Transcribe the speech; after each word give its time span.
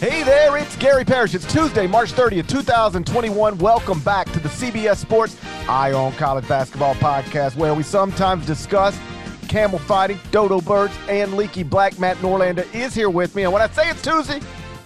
Hey 0.00 0.22
there, 0.22 0.56
it's 0.56 0.76
Gary 0.76 1.04
Parrish. 1.04 1.34
It's 1.34 1.44
Tuesday, 1.52 1.86
March 1.86 2.14
30th, 2.14 2.48
2021. 2.48 3.58
Welcome 3.58 4.00
back 4.00 4.32
to 4.32 4.40
the 4.40 4.48
CBS 4.48 4.96
Sports 4.96 5.36
Eye 5.68 5.92
on 5.92 6.14
College 6.14 6.48
Basketball 6.48 6.94
podcast, 6.94 7.54
where 7.54 7.74
we 7.74 7.82
sometimes 7.82 8.46
discuss 8.46 8.98
camel 9.46 9.78
fighting, 9.78 10.18
dodo 10.30 10.62
birds, 10.62 10.94
and 11.10 11.34
leaky 11.34 11.64
black. 11.64 11.98
Matt 11.98 12.16
Norlander 12.22 12.66
is 12.74 12.94
here 12.94 13.10
with 13.10 13.34
me. 13.34 13.42
And 13.42 13.52
when 13.52 13.60
I 13.60 13.68
say 13.68 13.90
it's 13.90 14.00
Tuesday, 14.00 14.40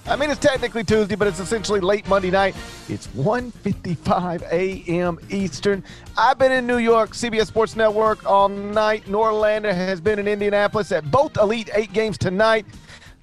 I 0.07 0.17
mean 0.17 0.31
it's 0.31 0.41
technically 0.41 0.83
Tuesday, 0.83 1.15
but 1.15 1.29
it's 1.29 1.39
essentially 1.39 1.79
late 1.79 2.09
Monday 2.09 2.33
night. 2.33 2.57
It's 2.89 3.07
1.55 3.07 4.43
a.m. 4.51 5.21
Eastern. 5.31 5.85
I've 6.19 6.41
been 6.41 6.51
in 6.51 6.67
New 6.67 6.79
York, 6.79 7.11
CBS 7.11 7.47
Sports 7.47 7.77
Network 7.77 8.27
all 8.27 8.49
night. 8.49 9.05
Norlander 9.05 9.73
has 9.73 10.01
been 10.01 10.19
in 10.19 10.27
Indianapolis 10.27 10.91
at 10.91 11.09
both 11.09 11.37
Elite 11.37 11.71
Eight 11.73 11.93
games 11.93 12.19
tonight. 12.19 12.67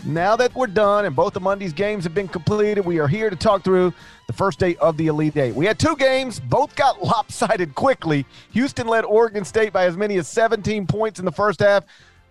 Now 0.03 0.35
that 0.35 0.55
we're 0.55 0.65
done 0.65 1.05
and 1.05 1.15
both 1.15 1.35
of 1.35 1.43
Monday's 1.43 1.73
games 1.73 2.03
have 2.05 2.15
been 2.15 2.27
completed, 2.27 2.83
we 2.83 2.99
are 2.99 3.07
here 3.07 3.29
to 3.29 3.35
talk 3.35 3.63
through 3.63 3.93
the 4.25 4.33
first 4.33 4.57
day 4.57 4.75
of 4.77 4.97
the 4.97 5.07
Elite 5.07 5.37
Eight. 5.37 5.53
We 5.53 5.67
had 5.67 5.77
two 5.77 5.95
games, 5.95 6.39
both 6.39 6.75
got 6.75 7.03
lopsided 7.03 7.75
quickly. 7.75 8.25
Houston 8.51 8.87
led 8.87 9.05
Oregon 9.05 9.45
State 9.45 9.71
by 9.71 9.85
as 9.85 9.95
many 9.95 10.17
as 10.17 10.27
17 10.27 10.87
points 10.87 11.19
in 11.19 11.25
the 11.25 11.31
first 11.31 11.59
half, 11.59 11.85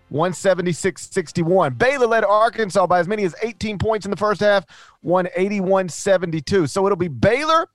176 0.09 1.09
61. 1.11 1.75
Baylor 1.75 2.07
led 2.07 2.25
Arkansas 2.25 2.85
by 2.87 2.99
as 2.99 3.07
many 3.07 3.23
as 3.23 3.33
18 3.41 3.77
points 3.77 4.05
in 4.05 4.11
the 4.11 4.17
first 4.17 4.41
half, 4.41 4.65
181 4.99 5.87
72. 5.87 6.67
So 6.67 6.85
it'll 6.85 6.97
be 6.97 7.07
Baylor 7.07 7.69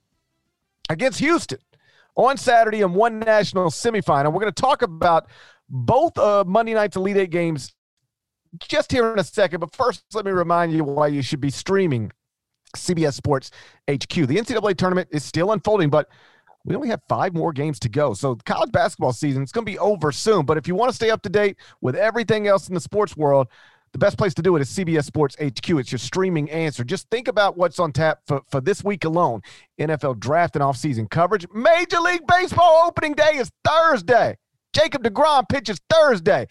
against 0.89 1.17
Houston 1.19 1.57
on 2.15 2.37
Saturday 2.37 2.81
in 2.81 2.93
one 2.93 3.19
national 3.19 3.71
semifinal. 3.71 4.25
We're 4.25 4.41
going 4.41 4.53
to 4.53 4.61
talk 4.61 4.83
about 4.83 5.27
both 5.69 6.17
uh, 6.19 6.43
Monday 6.45 6.75
night's 6.75 6.95
Elite 6.95 7.17
Eight 7.17 7.31
games 7.31 7.73
just 8.59 8.91
here 8.91 9.11
in 9.11 9.19
a 9.19 9.23
second. 9.23 9.59
But 9.59 9.75
first, 9.75 10.03
let 10.13 10.25
me 10.25 10.31
remind 10.31 10.73
you 10.73 10.83
why 10.83 11.07
you 11.07 11.21
should 11.21 11.41
be 11.41 11.49
streaming 11.49 12.11
CBS 12.75 13.13
Sports 13.13 13.51
HQ. 13.89 14.09
The 14.09 14.37
NCAA 14.37 14.77
tournament 14.77 15.09
is 15.11 15.23
still 15.23 15.51
unfolding, 15.51 15.89
but 15.89 16.09
we 16.65 16.75
only 16.75 16.89
have 16.89 17.01
five 17.07 17.33
more 17.33 17.53
games 17.53 17.79
to 17.79 17.89
go. 17.89 18.13
So 18.13 18.35
college 18.45 18.71
basketball 18.71 19.13
season 19.13 19.43
is 19.43 19.51
going 19.51 19.65
to 19.65 19.71
be 19.71 19.79
over 19.79 20.11
soon. 20.11 20.45
But 20.45 20.57
if 20.57 20.67
you 20.67 20.75
want 20.75 20.89
to 20.89 20.95
stay 20.95 21.09
up 21.09 21.21
to 21.23 21.29
date 21.29 21.57
with 21.81 21.95
everything 21.95 22.47
else 22.47 22.67
in 22.67 22.73
the 22.73 22.81
sports 22.81 23.15
world, 23.15 23.47
the 23.93 23.97
best 23.97 24.17
place 24.17 24.33
to 24.33 24.41
do 24.41 24.55
it 24.57 24.61
is 24.61 24.69
CBS 24.69 25.05
Sports 25.05 25.35
HQ. 25.41 25.69
It's 25.69 25.91
your 25.91 25.99
streaming 25.99 26.51
answer. 26.51 26.83
Just 26.83 27.09
think 27.09 27.29
about 27.29 27.57
what's 27.57 27.79
on 27.79 27.93
tap 27.93 28.19
for, 28.27 28.41
for 28.51 28.59
this 28.59 28.83
week 28.83 29.05
alone. 29.05 29.41
NFL 29.79 30.19
draft 30.19 30.55
and 30.55 30.63
offseason 30.63 31.09
coverage. 31.09 31.47
Major 31.53 31.99
League 31.99 32.27
Baseball 32.27 32.83
opening 32.85 33.13
day 33.13 33.37
is 33.37 33.49
Thursday. 33.63 34.37
Jacob 34.73 35.03
DeGrom 35.03 35.47
pitches 35.49 35.79
Thursday. 35.89 36.47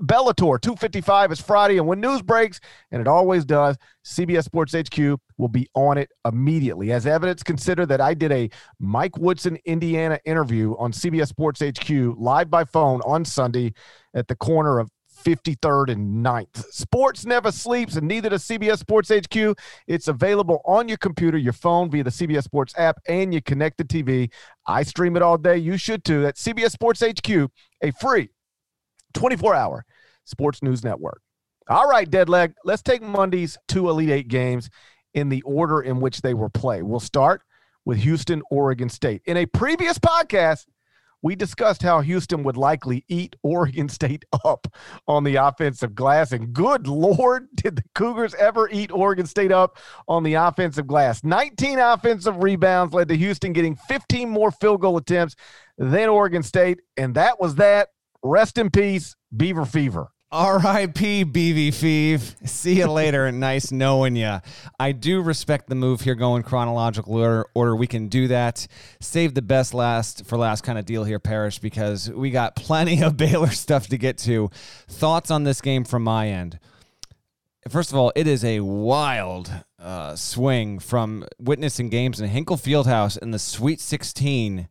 Bellator 0.00 0.60
255 0.60 1.32
is 1.32 1.40
Friday. 1.40 1.78
And 1.78 1.86
when 1.86 2.00
news 2.00 2.22
breaks, 2.22 2.60
and 2.90 3.00
it 3.00 3.08
always 3.08 3.44
does, 3.44 3.76
CBS 4.04 4.44
Sports 4.44 4.74
HQ 4.74 5.18
will 5.38 5.48
be 5.48 5.68
on 5.74 5.98
it 5.98 6.10
immediately. 6.24 6.92
As 6.92 7.06
evidence, 7.06 7.42
consider 7.42 7.86
that 7.86 8.00
I 8.00 8.14
did 8.14 8.32
a 8.32 8.50
Mike 8.78 9.16
Woodson, 9.18 9.58
Indiana 9.64 10.18
interview 10.24 10.74
on 10.78 10.92
CBS 10.92 11.28
Sports 11.28 11.60
HQ 11.60 12.16
live 12.16 12.50
by 12.50 12.64
phone 12.64 13.00
on 13.02 13.24
Sunday 13.24 13.74
at 14.14 14.28
the 14.28 14.36
corner 14.36 14.78
of 14.78 14.90
53rd 15.24 15.90
and 15.92 16.24
9th. 16.24 16.64
Sports 16.72 17.24
never 17.24 17.50
sleeps, 17.50 17.96
and 17.96 18.06
neither 18.06 18.28
does 18.28 18.44
CBS 18.44 18.78
Sports 18.78 19.10
HQ. 19.10 19.58
It's 19.86 20.08
available 20.08 20.60
on 20.64 20.88
your 20.88 20.98
computer, 20.98 21.38
your 21.38 21.52
phone, 21.52 21.90
via 21.90 22.04
the 22.04 22.10
CBS 22.10 22.44
Sports 22.44 22.74
app, 22.76 22.98
and 23.08 23.32
your 23.32 23.42
connected 23.42 23.88
TV. 23.88 24.30
I 24.66 24.82
stream 24.82 25.16
it 25.16 25.22
all 25.22 25.38
day. 25.38 25.56
You 25.56 25.76
should 25.76 26.04
too. 26.04 26.26
At 26.26 26.36
CBS 26.36 26.72
Sports 26.72 27.02
HQ, 27.02 27.50
a 27.82 27.90
free 28.00 28.28
24 29.16 29.54
hour 29.54 29.84
sports 30.24 30.62
news 30.62 30.84
network. 30.84 31.20
All 31.68 31.88
right, 31.88 32.08
Deadleg, 32.08 32.54
let's 32.64 32.82
take 32.82 33.02
Monday's 33.02 33.58
two 33.66 33.88
Elite 33.88 34.10
Eight 34.10 34.28
games 34.28 34.70
in 35.14 35.28
the 35.28 35.42
order 35.42 35.80
in 35.80 36.00
which 36.00 36.20
they 36.20 36.34
were 36.34 36.50
played. 36.50 36.84
We'll 36.84 37.00
start 37.00 37.42
with 37.84 37.98
Houston, 37.98 38.42
Oregon 38.50 38.88
State. 38.88 39.22
In 39.24 39.36
a 39.36 39.46
previous 39.46 39.98
podcast, 39.98 40.66
we 41.22 41.34
discussed 41.34 41.82
how 41.82 42.00
Houston 42.02 42.44
would 42.44 42.56
likely 42.56 43.04
eat 43.08 43.34
Oregon 43.42 43.88
State 43.88 44.24
up 44.44 44.68
on 45.08 45.24
the 45.24 45.36
offensive 45.36 45.94
glass. 45.94 46.32
And 46.32 46.52
good 46.52 46.86
Lord, 46.86 47.48
did 47.54 47.76
the 47.76 47.84
Cougars 47.94 48.34
ever 48.34 48.68
eat 48.70 48.92
Oregon 48.92 49.26
State 49.26 49.50
up 49.50 49.78
on 50.06 50.22
the 50.22 50.34
offensive 50.34 50.86
glass? 50.86 51.24
19 51.24 51.78
offensive 51.78 52.42
rebounds 52.42 52.94
led 52.94 53.08
to 53.08 53.16
Houston 53.16 53.52
getting 53.52 53.76
15 53.88 54.28
more 54.28 54.50
field 54.50 54.82
goal 54.82 54.98
attempts 54.98 55.34
than 55.78 56.08
Oregon 56.08 56.42
State. 56.42 56.80
And 56.96 57.14
that 57.14 57.40
was 57.40 57.56
that. 57.56 57.88
Rest 58.22 58.58
in 58.58 58.70
peace, 58.70 59.16
Beaver 59.34 59.64
Fever. 59.64 60.08
R.I.P. 60.32 61.24
BV 61.24 61.72
Feeve. 61.72 62.34
See 62.44 62.78
you 62.78 62.88
later. 62.88 63.30
nice 63.32 63.70
knowing 63.70 64.16
you. 64.16 64.40
I 64.78 64.90
do 64.90 65.22
respect 65.22 65.68
the 65.68 65.76
move 65.76 66.00
here 66.00 66.16
going 66.16 66.42
chronological 66.42 67.14
order, 67.14 67.46
order. 67.54 67.76
We 67.76 67.86
can 67.86 68.08
do 68.08 68.26
that. 68.28 68.66
Save 69.00 69.34
the 69.34 69.42
best 69.42 69.72
last 69.72 70.26
for 70.26 70.36
last 70.36 70.64
kind 70.64 70.78
of 70.78 70.84
deal 70.84 71.04
here, 71.04 71.20
Parrish, 71.20 71.60
because 71.60 72.10
we 72.10 72.30
got 72.30 72.56
plenty 72.56 73.02
of 73.02 73.16
Baylor 73.16 73.50
stuff 73.50 73.86
to 73.86 73.98
get 73.98 74.18
to. 74.18 74.50
Thoughts 74.88 75.30
on 75.30 75.44
this 75.44 75.60
game 75.60 75.84
from 75.84 76.02
my 76.02 76.28
end? 76.28 76.58
First 77.68 77.92
of 77.92 77.96
all, 77.96 78.12
it 78.16 78.26
is 78.26 78.44
a 78.44 78.60
wild 78.60 79.50
uh, 79.78 80.16
swing 80.16 80.80
from 80.80 81.24
witnessing 81.38 81.88
games 81.88 82.20
in 82.20 82.28
Hinkle 82.28 82.56
Fieldhouse 82.56 83.16
in 83.16 83.30
the 83.30 83.38
Sweet 83.38 83.80
16 83.80 84.68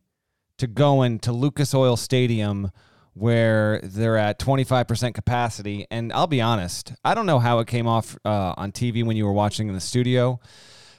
to 0.58 0.66
going 0.66 1.18
to 1.20 1.32
Lucas 1.32 1.74
Oil 1.74 1.96
Stadium 1.96 2.70
where 3.16 3.80
they're 3.82 4.18
at 4.18 4.38
25% 4.38 5.14
capacity. 5.14 5.86
And 5.90 6.12
I'll 6.12 6.26
be 6.26 6.42
honest, 6.42 6.92
I 7.02 7.14
don't 7.14 7.24
know 7.24 7.38
how 7.38 7.60
it 7.60 7.66
came 7.66 7.86
off 7.86 8.14
uh, 8.26 8.52
on 8.58 8.72
TV 8.72 9.04
when 9.04 9.16
you 9.16 9.24
were 9.24 9.32
watching 9.32 9.68
in 9.68 9.74
the 9.74 9.80
studio, 9.80 10.38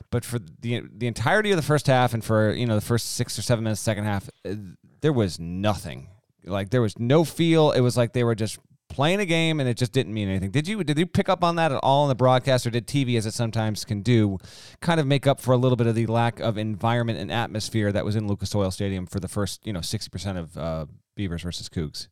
but 0.09 0.25
for 0.25 0.39
the 0.39 0.81
the 0.91 1.06
entirety 1.06 1.51
of 1.51 1.57
the 1.57 1.63
first 1.63 1.85
half 1.85 2.16
and 2.16 2.25
for 2.25 2.51
you 2.53 2.66
know 2.66 2.73
the 2.73 2.81
first 2.81 3.13
six 3.16 3.38
or 3.38 3.44
seven 3.44 3.63
minutes, 3.63 3.81
second 3.81 4.06
half, 4.06 4.29
uh, 4.45 4.56
there 5.01 5.13
was 5.13 5.39
nothing. 5.39 6.09
Like 6.44 6.72
there 6.72 6.81
was 6.81 6.97
no 6.97 7.23
feel. 7.23 7.72
It 7.72 7.81
was 7.81 7.95
like 7.95 8.13
they 8.13 8.23
were 8.23 8.35
just 8.35 8.57
playing 8.90 9.20
a 9.20 9.25
game 9.25 9.59
and 9.59 9.68
it 9.68 9.78
just 9.78 9.92
didn't 9.92 10.14
mean 10.14 10.28
anything. 10.28 10.52
Did 10.52 10.68
you 10.68 10.84
did 10.84 10.98
you 10.98 11.06
pick 11.06 11.30
up 11.30 11.44
on 11.44 11.56
that 11.57 11.72
at 11.72 11.80
all 11.84 12.06
in 12.06 12.10
the 12.10 12.16
broadcast 12.16 12.66
or 12.66 12.69
did 12.69 12.88
TV 12.88 13.18
as 13.18 13.25
it 13.25 13.34
sometimes 13.34 13.86
can 13.86 14.01
do 14.01 14.38
kind 14.81 15.00
of 15.00 15.07
make 15.07 15.28
up 15.28 15.39
for 15.39 15.54
a 15.54 15.57
little 15.57 15.75
bit 15.75 15.88
of 15.88 15.95
the 15.95 16.06
lack 16.07 16.39
of 16.39 16.57
environment 16.57 17.19
and 17.19 17.31
atmosphere 17.31 17.92
that 17.92 18.06
was 18.06 18.16
in 18.16 18.28
Lucas 18.28 18.54
Oil 18.56 18.72
Stadium 18.72 19.06
for 19.06 19.19
the 19.19 19.28
first, 19.28 19.66
you 19.66 19.74
know, 19.74 19.80
60% 19.80 20.38
of 20.38 20.57
uh, 20.57 20.86
Beavers 21.16 21.44
versus 21.44 21.69
Cougs? 21.69 22.07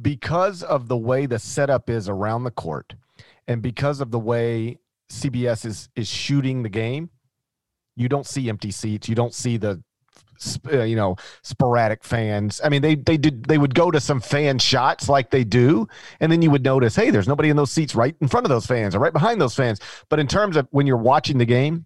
Because 0.00 0.62
of 0.62 0.88
the 0.88 0.96
way 0.96 1.26
the 1.26 1.38
setup 1.38 1.90
is 1.90 2.08
around 2.08 2.44
the 2.44 2.50
court 2.50 2.94
and 3.46 3.62
because 3.62 4.00
of 4.00 4.10
the 4.10 4.18
way 4.18 4.78
CBS 5.10 5.66
is 5.66 5.88
is 5.94 6.08
shooting 6.08 6.62
the 6.62 6.68
game, 6.68 7.10
you 7.96 8.08
don't 8.08 8.26
see 8.26 8.48
empty 8.48 8.70
seats. 8.70 9.08
You 9.08 9.14
don't 9.14 9.34
see 9.34 9.58
the 9.58 9.82
uh, 10.72 10.82
you 10.82 10.96
know 10.96 11.16
sporadic 11.42 12.04
fans 12.04 12.60
i 12.64 12.68
mean 12.68 12.82
they 12.82 12.94
they 12.94 13.16
did 13.16 13.44
they 13.44 13.58
would 13.58 13.74
go 13.74 13.90
to 13.90 14.00
some 14.00 14.20
fan 14.20 14.58
shots 14.58 15.08
like 15.08 15.30
they 15.30 15.44
do 15.44 15.86
and 16.20 16.30
then 16.30 16.42
you 16.42 16.50
would 16.50 16.64
notice 16.64 16.96
hey 16.96 17.10
there's 17.10 17.28
nobody 17.28 17.48
in 17.48 17.56
those 17.56 17.70
seats 17.70 17.94
right 17.94 18.14
in 18.20 18.28
front 18.28 18.46
of 18.46 18.50
those 18.50 18.66
fans 18.66 18.94
or 18.94 18.98
right 18.98 19.12
behind 19.12 19.40
those 19.40 19.54
fans 19.54 19.80
but 20.08 20.18
in 20.18 20.26
terms 20.26 20.56
of 20.56 20.66
when 20.70 20.86
you're 20.86 20.96
watching 20.96 21.38
the 21.38 21.44
game 21.44 21.84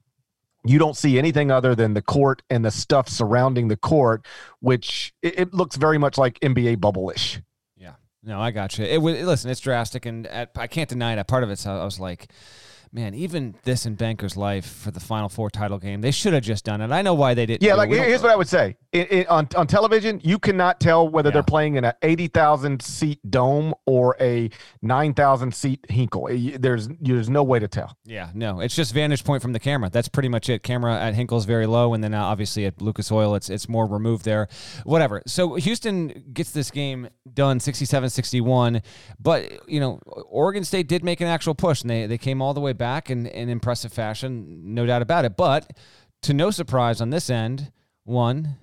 you 0.65 0.79
don't 0.79 0.97
see 0.97 1.17
anything 1.19 1.51
other 1.51 1.75
than 1.75 1.95
the 1.95 2.03
court 2.03 2.43
and 2.51 2.65
the 2.65 2.71
stuff 2.71 3.09
surrounding 3.09 3.69
the 3.69 3.77
court 3.77 4.27
which 4.61 5.13
it, 5.23 5.39
it 5.39 5.55
looks 5.55 5.77
very 5.77 5.99
much 5.99 6.19
like 6.19 6.39
nba 6.41 6.81
bubble-ish 6.81 7.41
Yeah, 7.77 7.95
No, 8.23 8.41
I 8.41 8.51
got 8.51 8.79
you. 8.79 8.85
It 8.85 8.99
was 8.99 9.21
listen, 9.23 9.51
it's 9.51 9.61
drastic, 9.61 10.07
and 10.07 10.27
at, 10.27 10.51
I 10.57 10.67
can't 10.67 10.89
deny 10.89 11.15
that. 11.15 11.29
Part 11.29 11.45
of 11.45 11.51
it, 11.51 11.59
so 11.59 11.71
I 11.71 11.85
was 11.85 12.01
like, 12.01 12.31
man, 12.97 13.15
even 13.15 13.55
this 13.63 13.87
in 13.87 13.95
Bankers 13.95 14.37
Life 14.37 14.67
for 14.67 14.91
the 14.91 14.99
Final 14.99 15.29
Four 15.29 15.51
title 15.51 15.79
game, 15.79 16.01
they 16.01 16.11
should 16.11 16.33
have 16.33 16.43
just 16.43 16.65
done 16.65 16.81
it. 16.81 16.91
I 16.91 17.03
know 17.03 17.15
why 17.15 17.35
they 17.35 17.47
didn't. 17.47 17.63
Yeah, 17.63 17.75
like 17.75 17.91
here's 17.91 18.23
what 18.23 18.33
I 18.33 18.37
would 18.37 18.49
say: 18.49 18.77
on 19.29 19.49
on 19.57 19.67
television, 19.67 20.21
you 20.23 20.39
cannot 20.39 20.81
tell 20.81 21.09
whether 21.09 21.29
yeah. 21.29 21.35
they're 21.35 21.43
playing 21.43 21.77
in 21.77 21.85
an 21.85 21.93
eighty 22.03 22.29
thousand 22.29 22.83
seat 22.83 23.19
dome 23.31 23.75
or 23.87 24.17
a 24.21 24.51
nine 24.83 25.15
thousand 25.15 25.55
seat 25.55 25.85
Hinkle. 25.89 26.29
There's 26.59 26.89
there's 27.01 27.29
no 27.29 27.43
way 27.43 27.59
to 27.59 27.69
tell. 27.69 27.97
Yeah, 28.05 28.31
no, 28.35 28.61
it's 28.61 28.75
just 28.75 28.93
vantage 28.95 29.25
point 29.25 29.43
from 29.43 29.53
the 29.53 29.61
camera. 29.61 29.91
That's 29.91 30.09
pretty 30.09 30.29
much 30.29 30.49
it. 30.49 30.63
Camera 30.63 30.99
at 30.99 31.15
Hinkle's 31.15 31.45
very 31.45 31.67
low, 31.67 31.95
and 31.95 32.03
then 32.03 32.15
uh, 32.15 32.23
obviously 32.23 32.67
at 32.67 32.81
Lucas 32.81 33.11
Oil, 33.11 33.35
it's 33.35 33.51
it's 33.51 33.69
more 33.69 33.87
removed 33.87 34.25
there. 34.25 34.49
Whatever. 34.85 35.23
So 35.27 35.55
Houston 35.55 36.31
gets 36.33 36.51
this 36.51 36.71
game 36.71 37.09
done 37.33 37.59
67-61, 37.59 38.83
but 39.19 39.69
you 39.69 39.81
know 39.81 39.99
Oregon 40.29 40.65
State 40.65 40.89
did 40.89 41.05
make 41.05 41.21
an 41.21 41.27
actual 41.27 41.55
push, 41.55 41.83
and 41.83 41.91
they 41.91 42.07
they 42.07 42.19
came 42.19 42.41
all 42.41 42.55
the 42.55 42.61
way 42.61 42.73
back 42.73 43.11
in 43.11 43.27
in 43.27 43.49
impressive 43.49 43.93
fashion, 43.93 44.75
no 44.75 44.87
doubt 44.87 45.03
about 45.03 45.25
it. 45.25 45.37
But 45.37 45.73
to 46.23 46.35
no 46.35 46.51
surprise 46.51 47.01
on 47.01 47.11
this 47.11 47.31
end, 47.31 47.73
one 48.05 48.57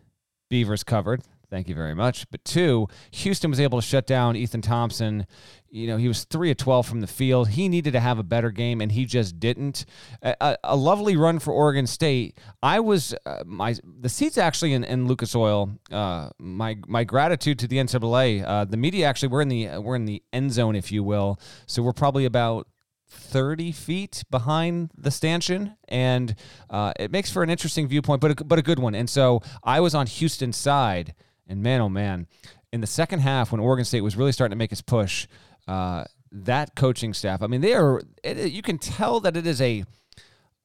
Beavers 0.53 0.83
covered. 0.83 1.23
Thank 1.49 1.67
you 1.67 1.73
very 1.73 1.95
much. 1.95 2.29
But 2.29 2.45
two, 2.45 2.87
Houston 3.09 3.49
was 3.49 3.59
able 3.59 3.81
to 3.81 3.81
shut 3.87 4.05
down 4.05 4.35
Ethan 4.35 4.61
Thompson. 4.61 5.25
You 5.71 5.87
know, 5.87 5.97
he 5.97 6.07
was 6.07 6.25
three 6.25 6.51
of 6.51 6.57
12 6.57 6.85
from 6.85 7.01
the 7.01 7.07
field. 7.07 7.49
He 7.49 7.67
needed 7.69 7.93
to 7.93 7.99
have 7.99 8.19
a 8.19 8.23
better 8.23 8.51
game, 8.51 8.79
and 8.79 8.91
he 8.91 9.05
just 9.05 9.39
didn't. 9.39 9.85
A, 10.21 10.57
a 10.63 10.75
lovely 10.75 11.15
run 11.15 11.39
for 11.39 11.51
Oregon 11.51 11.87
State. 11.87 12.37
I 12.61 12.81
was, 12.81 13.15
uh, 13.25 13.41
my 13.47 13.75
the 13.99 14.09
seats 14.09 14.37
actually 14.37 14.73
in, 14.73 14.83
in 14.83 15.07
Lucas 15.07 15.35
Oil, 15.35 15.71
uh, 15.91 16.29
my 16.37 16.77
my 16.85 17.03
gratitude 17.03 17.57
to 17.57 17.67
the 17.67 17.77
NCAA. 17.77 18.43
Uh, 18.45 18.65
the 18.65 18.77
media 18.77 19.07
actually, 19.07 19.29
we're 19.29 19.41
in 19.41 19.49
the, 19.49 19.79
we're 19.79 19.95
in 19.95 20.05
the 20.05 20.21
end 20.31 20.51
zone, 20.51 20.75
if 20.75 20.91
you 20.91 21.03
will. 21.03 21.39
So 21.65 21.81
we're 21.81 21.93
probably 21.93 22.25
about 22.25 22.67
30 23.09 23.71
feet 23.71 24.23
behind 24.29 24.91
the 24.97 25.11
stanchion, 25.11 25.75
and 25.87 26.35
uh, 26.69 26.93
it 26.99 27.11
makes 27.11 27.31
for 27.31 27.43
an 27.43 27.49
interesting 27.49 27.87
viewpoint, 27.87 28.21
but 28.21 28.41
a, 28.41 28.43
but 28.43 28.59
a 28.59 28.61
good 28.61 28.79
one. 28.79 28.95
And 28.95 29.09
so 29.09 29.41
I 29.63 29.79
was 29.79 29.95
on 29.95 30.07
Houston's 30.07 30.57
side, 30.57 31.13
and 31.47 31.61
man, 31.61 31.81
oh 31.81 31.89
man, 31.89 32.27
in 32.71 32.81
the 32.81 32.87
second 32.87 33.19
half 33.19 33.51
when 33.51 33.61
Oregon 33.61 33.85
State 33.85 34.01
was 34.01 34.15
really 34.15 34.31
starting 34.31 34.51
to 34.51 34.57
make 34.57 34.71
its 34.71 34.81
push, 34.81 35.27
uh, 35.67 36.05
that 36.31 36.75
coaching 36.75 37.13
staff, 37.13 37.41
I 37.41 37.47
mean, 37.47 37.61
they 37.61 37.73
are. 37.73 38.01
It, 38.23 38.51
you 38.51 38.61
can 38.61 38.79
tell 38.79 39.19
that 39.21 39.37
it 39.37 39.45
is 39.45 39.61
a 39.61 39.83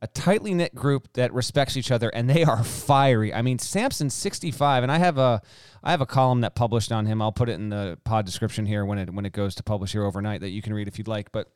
a 0.00 0.06
tightly 0.06 0.55
knit 0.55 0.75
group 0.75 1.12
that 1.14 1.32
respects 1.32 1.76
each 1.76 1.91
other 1.91 2.08
and 2.11 2.31
they 2.31 2.44
are 2.44 2.62
fiery. 2.62 3.34
I 3.34 3.43
mean, 3.43 3.58
Sampson's 3.58 4.14
65 4.14 4.82
and 4.82 4.93
I 4.93 4.99
have 4.99 5.19
a 5.19 5.43
I 5.82 5.91
have 5.91 6.00
a 6.00 6.06
column 6.06 6.43
that 6.43 6.55
published 6.55 6.93
on 6.93 7.06
him. 7.06 7.20
I'll 7.20 7.32
put 7.32 7.49
it 7.49 7.55
in 7.55 7.69
the 7.69 7.99
pod 8.05 8.26
description 8.26 8.67
here 8.67 8.84
when 8.84 8.99
it 8.99 9.12
when 9.12 9.26
it 9.26 9.32
goes 9.32 9.55
to 9.56 9.62
publish 9.62 9.93
here 9.93 10.05
overnight 10.05 10.41
that 10.41 10.50
you 10.50 10.62
can 10.62 10.73
read 10.73 10.88
if 10.88 10.99
you'd 10.99 11.08
like, 11.08 11.32
but 11.32 11.49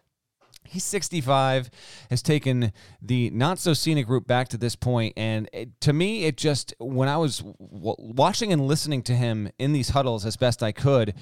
He's 0.64 0.85
65, 0.85 1.70
has 2.11 2.23
taken 2.23 2.73
the 3.00 3.31
not 3.31 3.59
so 3.59 3.75
scenic 3.75 4.09
route 4.09 4.26
back 4.26 4.49
to 4.49 4.56
this 4.56 4.76
point, 4.76 5.14
and 5.17 5.49
it, 5.53 5.81
to 5.82 5.93
me, 5.93 6.25
it 6.25 6.37
just 6.37 6.75
when 6.79 7.09
I 7.09 7.17
was 7.17 7.38
w- 7.38 7.97
watching 7.99 8.53
and 8.53 8.67
listening 8.67 9.03
to 9.05 9.14
him 9.14 9.50
in 9.59 9.73
these 9.73 9.91
huddles 9.91 10.25
as 10.25 10.37
best 10.37 10.62
I 10.62 10.73
could, 10.73 11.14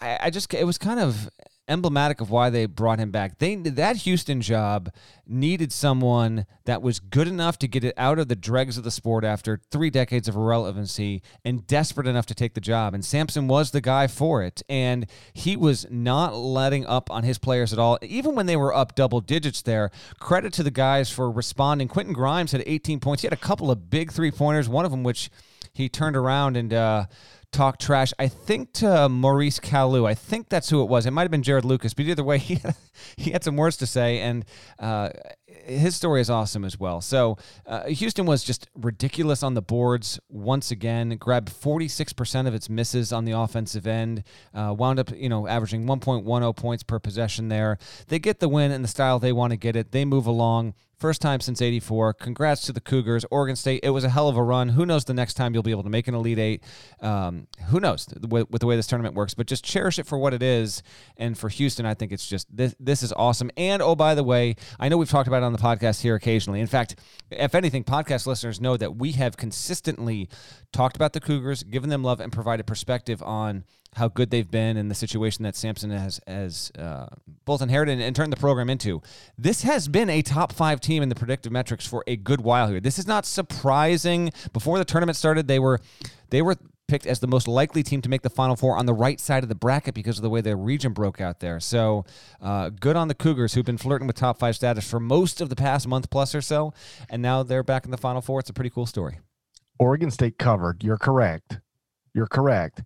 I, 0.00 0.18
I 0.22 0.30
just 0.30 0.52
it 0.54 0.64
was 0.64 0.78
kind 0.78 1.00
of 1.00 1.28
emblematic 1.68 2.20
of 2.20 2.30
why 2.30 2.50
they 2.50 2.66
brought 2.66 2.98
him 2.98 3.10
back. 3.10 3.38
They 3.38 3.54
that 3.56 3.98
Houston 3.98 4.40
job 4.40 4.92
needed 5.26 5.72
someone 5.72 6.46
that 6.64 6.82
was 6.82 6.98
good 6.98 7.28
enough 7.28 7.58
to 7.58 7.68
get 7.68 7.84
it 7.84 7.94
out 7.96 8.18
of 8.18 8.28
the 8.28 8.36
dregs 8.36 8.76
of 8.76 8.84
the 8.84 8.90
sport 8.90 9.24
after 9.24 9.60
three 9.70 9.90
decades 9.90 10.28
of 10.28 10.36
irrelevancy 10.36 11.22
and 11.44 11.66
desperate 11.66 12.06
enough 12.06 12.26
to 12.26 12.34
take 12.34 12.54
the 12.54 12.60
job. 12.60 12.94
And 12.94 13.04
Sampson 13.04 13.48
was 13.48 13.70
the 13.70 13.80
guy 13.80 14.06
for 14.06 14.42
it. 14.42 14.62
And 14.68 15.06
he 15.32 15.56
was 15.56 15.86
not 15.90 16.34
letting 16.34 16.84
up 16.86 17.10
on 17.10 17.22
his 17.22 17.38
players 17.38 17.72
at 17.72 17.78
all, 17.78 17.98
even 18.02 18.34
when 18.34 18.46
they 18.46 18.56
were 18.56 18.74
up 18.74 18.94
double 18.94 19.20
digits 19.20 19.62
there. 19.62 19.90
Credit 20.18 20.52
to 20.54 20.62
the 20.62 20.70
guys 20.70 21.10
for 21.10 21.30
responding. 21.30 21.88
Quentin 21.88 22.14
Grimes 22.14 22.52
had 22.52 22.62
18 22.66 23.00
points. 23.00 23.22
He 23.22 23.26
had 23.26 23.32
a 23.32 23.36
couple 23.36 23.70
of 23.70 23.88
big 23.90 24.12
three 24.12 24.30
pointers, 24.30 24.68
one 24.68 24.84
of 24.84 24.90
them 24.90 25.02
which 25.02 25.30
he 25.72 25.88
turned 25.88 26.16
around 26.16 26.56
and 26.56 26.72
uh, 26.72 27.06
talk 27.52 27.78
trash. 27.78 28.12
I 28.18 28.28
think 28.28 28.72
to 28.74 29.08
Maurice 29.08 29.60
Calloo. 29.60 30.06
I 30.06 30.14
think 30.14 30.48
that's 30.48 30.70
who 30.70 30.82
it 30.82 30.88
was. 30.88 31.06
It 31.06 31.12
might 31.12 31.22
have 31.22 31.30
been 31.30 31.42
Jarod 31.42 31.64
Lucas, 31.64 31.94
but 31.94 32.06
either 32.06 32.24
way, 32.24 32.38
he 32.38 32.56
had, 32.56 32.74
he 33.16 33.30
had 33.30 33.44
some 33.44 33.56
words 33.56 33.76
to 33.78 33.86
say, 33.86 34.20
and 34.20 34.44
uh, 34.78 35.10
his 35.46 35.94
story 35.94 36.20
is 36.20 36.30
awesome 36.30 36.64
as 36.64 36.78
well. 36.78 37.00
So 37.00 37.36
uh, 37.66 37.84
Houston 37.84 38.26
was 38.26 38.42
just 38.42 38.68
ridiculous 38.74 39.42
on 39.42 39.54
the 39.54 39.62
boards 39.62 40.18
once 40.28 40.70
again. 40.70 41.10
Grabbed 41.18 41.50
46% 41.50 42.46
of 42.46 42.54
its 42.54 42.68
misses 42.68 43.12
on 43.12 43.24
the 43.24 43.32
offensive 43.32 43.86
end. 43.86 44.24
Uh, 44.54 44.74
wound 44.76 44.98
up, 44.98 45.10
you 45.14 45.28
know, 45.28 45.46
averaging 45.46 45.86
1.10 45.86 46.56
points 46.56 46.82
per 46.82 46.98
possession 46.98 47.48
there. 47.48 47.78
They 48.08 48.18
get 48.18 48.40
the 48.40 48.48
win 48.48 48.72
in 48.72 48.82
the 48.82 48.88
style 48.88 49.18
they 49.18 49.32
want 49.32 49.52
to 49.52 49.56
get 49.56 49.76
it. 49.76 49.92
They 49.92 50.04
move 50.04 50.26
along. 50.26 50.74
First 51.02 51.20
time 51.20 51.40
since 51.40 51.60
84. 51.60 52.14
Congrats 52.14 52.64
to 52.66 52.72
the 52.72 52.80
Cougars. 52.80 53.24
Oregon 53.28 53.56
State, 53.56 53.80
it 53.82 53.90
was 53.90 54.04
a 54.04 54.08
hell 54.08 54.28
of 54.28 54.36
a 54.36 54.42
run. 54.42 54.68
Who 54.68 54.86
knows 54.86 55.04
the 55.04 55.12
next 55.12 55.34
time 55.34 55.52
you'll 55.52 55.64
be 55.64 55.72
able 55.72 55.82
to 55.82 55.90
make 55.90 56.06
an 56.06 56.14
Elite 56.14 56.38
Eight? 56.38 56.62
Um, 57.00 57.48
who 57.70 57.80
knows 57.80 58.06
with, 58.20 58.48
with, 58.48 58.60
the 58.60 58.68
way 58.68 58.76
this 58.76 58.86
tournament 58.86 59.16
works, 59.16 59.34
but 59.34 59.48
just 59.48 59.64
cherish 59.64 59.98
it 59.98 60.06
for 60.06 60.16
what 60.16 60.32
it 60.32 60.44
is. 60.44 60.80
And 61.16 61.36
for 61.36 61.48
Houston, 61.48 61.86
I 61.86 61.94
think 61.94 62.12
it's 62.12 62.28
just 62.28 62.56
this, 62.56 62.76
this 62.78 63.02
is 63.02 63.12
awesome. 63.14 63.50
And 63.56 63.82
oh, 63.82 63.96
by 63.96 64.14
the 64.14 64.22
way, 64.22 64.54
I 64.78 64.88
know 64.88 64.96
we've 64.96 65.10
talked 65.10 65.26
about 65.26 65.42
it 65.42 65.46
on 65.46 65.52
the 65.52 65.58
podcast 65.58 66.02
here 66.02 66.14
occasionally. 66.14 66.60
In 66.60 66.68
fact, 66.68 66.94
if 67.32 67.56
anything, 67.56 67.82
podcast 67.82 68.28
listeners 68.28 68.60
know 68.60 68.76
that 68.76 68.94
we 68.94 69.10
have 69.10 69.36
consistently 69.36 70.28
talked 70.70 70.94
about 70.94 71.14
the 71.14 71.20
Cougars, 71.20 71.64
given 71.64 71.90
them 71.90 72.04
love, 72.04 72.20
and 72.20 72.32
provided 72.32 72.64
perspective 72.64 73.20
on 73.24 73.64
how 73.94 74.08
good 74.08 74.30
they've 74.30 74.50
been 74.50 74.76
and 74.76 74.90
the 74.90 74.94
situation 74.94 75.42
that 75.42 75.54
Sampson 75.54 75.90
has 75.90 76.20
has 76.26 76.72
uh, 76.78 77.06
both 77.44 77.60
inherited 77.60 78.00
and 78.00 78.16
turned 78.16 78.32
the 78.32 78.38
program 78.38 78.70
into. 78.70 79.02
This 79.36 79.62
has 79.62 79.88
been 79.88 80.08
a 80.08 80.22
top 80.22 80.52
five 80.52 80.80
team 80.80 81.02
in 81.02 81.08
the 81.08 81.14
predictive 81.14 81.52
metrics 81.52 81.86
for 81.86 82.02
a 82.06 82.16
good 82.16 82.40
while 82.40 82.68
here. 82.68 82.80
This 82.80 82.98
is 82.98 83.06
not 83.06 83.26
surprising. 83.26 84.32
Before 84.52 84.78
the 84.78 84.84
tournament 84.84 85.16
started, 85.16 85.46
they 85.46 85.58
were 85.58 85.80
they 86.30 86.40
were 86.40 86.56
picked 86.88 87.06
as 87.06 87.20
the 87.20 87.26
most 87.26 87.46
likely 87.46 87.82
team 87.82 88.00
to 88.02 88.08
make 88.08 88.22
the 88.22 88.30
Final 88.30 88.56
Four 88.56 88.76
on 88.76 88.86
the 88.86 88.94
right 88.94 89.20
side 89.20 89.42
of 89.42 89.48
the 89.48 89.54
bracket 89.54 89.94
because 89.94 90.18
of 90.18 90.22
the 90.22 90.30
way 90.30 90.40
their 90.40 90.56
region 90.56 90.92
broke 90.92 91.20
out 91.20 91.40
there. 91.40 91.60
So 91.60 92.04
uh, 92.40 92.70
good 92.70 92.96
on 92.96 93.08
the 93.08 93.14
Cougars 93.14 93.54
who've 93.54 93.64
been 93.64 93.78
flirting 93.78 94.06
with 94.06 94.16
top 94.16 94.38
five 94.38 94.56
status 94.56 94.88
for 94.88 95.00
most 95.00 95.40
of 95.40 95.48
the 95.50 95.56
past 95.56 95.86
month 95.86 96.10
plus 96.10 96.34
or 96.34 96.40
so, 96.40 96.72
and 97.10 97.20
now 97.20 97.42
they're 97.42 97.62
back 97.62 97.84
in 97.84 97.90
the 97.90 97.98
Final 97.98 98.22
Four. 98.22 98.40
It's 98.40 98.50
a 98.50 98.54
pretty 98.54 98.70
cool 98.70 98.86
story. 98.86 99.18
Oregon 99.78 100.10
State 100.10 100.38
covered. 100.38 100.82
You're 100.82 100.98
correct. 100.98 101.60
You're 102.14 102.26
correct 102.26 102.82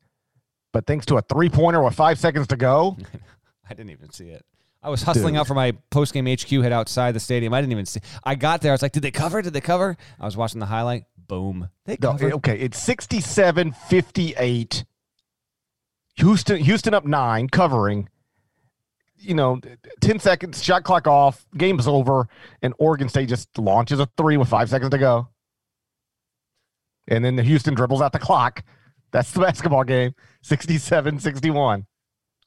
but 0.77 0.87
thanks 0.87 1.07
to 1.07 1.17
a 1.17 1.23
three 1.23 1.49
pointer 1.49 1.83
with 1.83 1.95
five 1.95 2.19
seconds 2.19 2.49
to 2.49 2.55
go. 2.55 2.99
I 3.71 3.73
didn't 3.73 3.93
even 3.93 4.11
see 4.11 4.29
it. 4.29 4.45
I 4.83 4.91
was 4.91 5.03
hustling 5.03 5.33
Dude. 5.33 5.41
out 5.41 5.47
for 5.47 5.55
my 5.55 5.73
post 5.89 6.13
game 6.13 6.27
HQ 6.27 6.51
head 6.51 6.71
outside 6.71 7.13
the 7.13 7.21
stadium. 7.21 7.55
I 7.55 7.63
didn't 7.63 7.73
even 7.73 7.87
see. 7.87 8.01
I 8.25 8.35
got 8.35 8.61
there. 8.61 8.73
I 8.73 8.75
was 8.75 8.83
like, 8.83 8.93
did 8.93 9.03
they 9.03 9.11
cover? 9.11 9.41
Did 9.41 9.55
they 9.55 9.63
cover? 9.63 9.97
I 10.21 10.27
was 10.27 10.37
watching 10.37 10.61
the 10.61 10.67
highlight. 10.67 11.05
Boom. 11.17 11.71
They 11.87 11.97
covered. 11.97 12.29
No, 12.29 12.37
okay, 12.37 12.59
it's 12.59 12.79
67 12.79 13.73
58. 13.73 14.85
Houston, 16.17 16.59
Houston 16.59 16.93
up 16.93 17.07
nine, 17.07 17.49
covering. 17.49 18.11
You 19.17 19.35
know, 19.35 19.59
10 20.03 20.19
seconds, 20.19 20.63
shot 20.63 20.85
clock 20.85 21.07
off, 21.07 21.47
game's 21.57 21.89
over, 21.89 22.29
and 22.61 22.75
Oregon 22.79 23.09
State 23.09 23.31
just 23.31 23.59
launches 23.59 23.99
a 23.99 24.11
three 24.19 24.37
with 24.37 24.49
five 24.49 24.69
seconds 24.69 24.91
to 24.91 24.99
go. 24.99 25.29
And 27.09 27.25
then 27.25 27.37
the 27.37 27.43
Houston 27.43 27.73
dribbles 27.73 28.03
out 28.03 28.13
the 28.13 28.19
clock 28.19 28.63
that's 29.17 29.33
the 29.33 29.41
basketball 29.41 29.83
game. 29.83 30.15
67 30.43 31.21
61. 31.21 31.87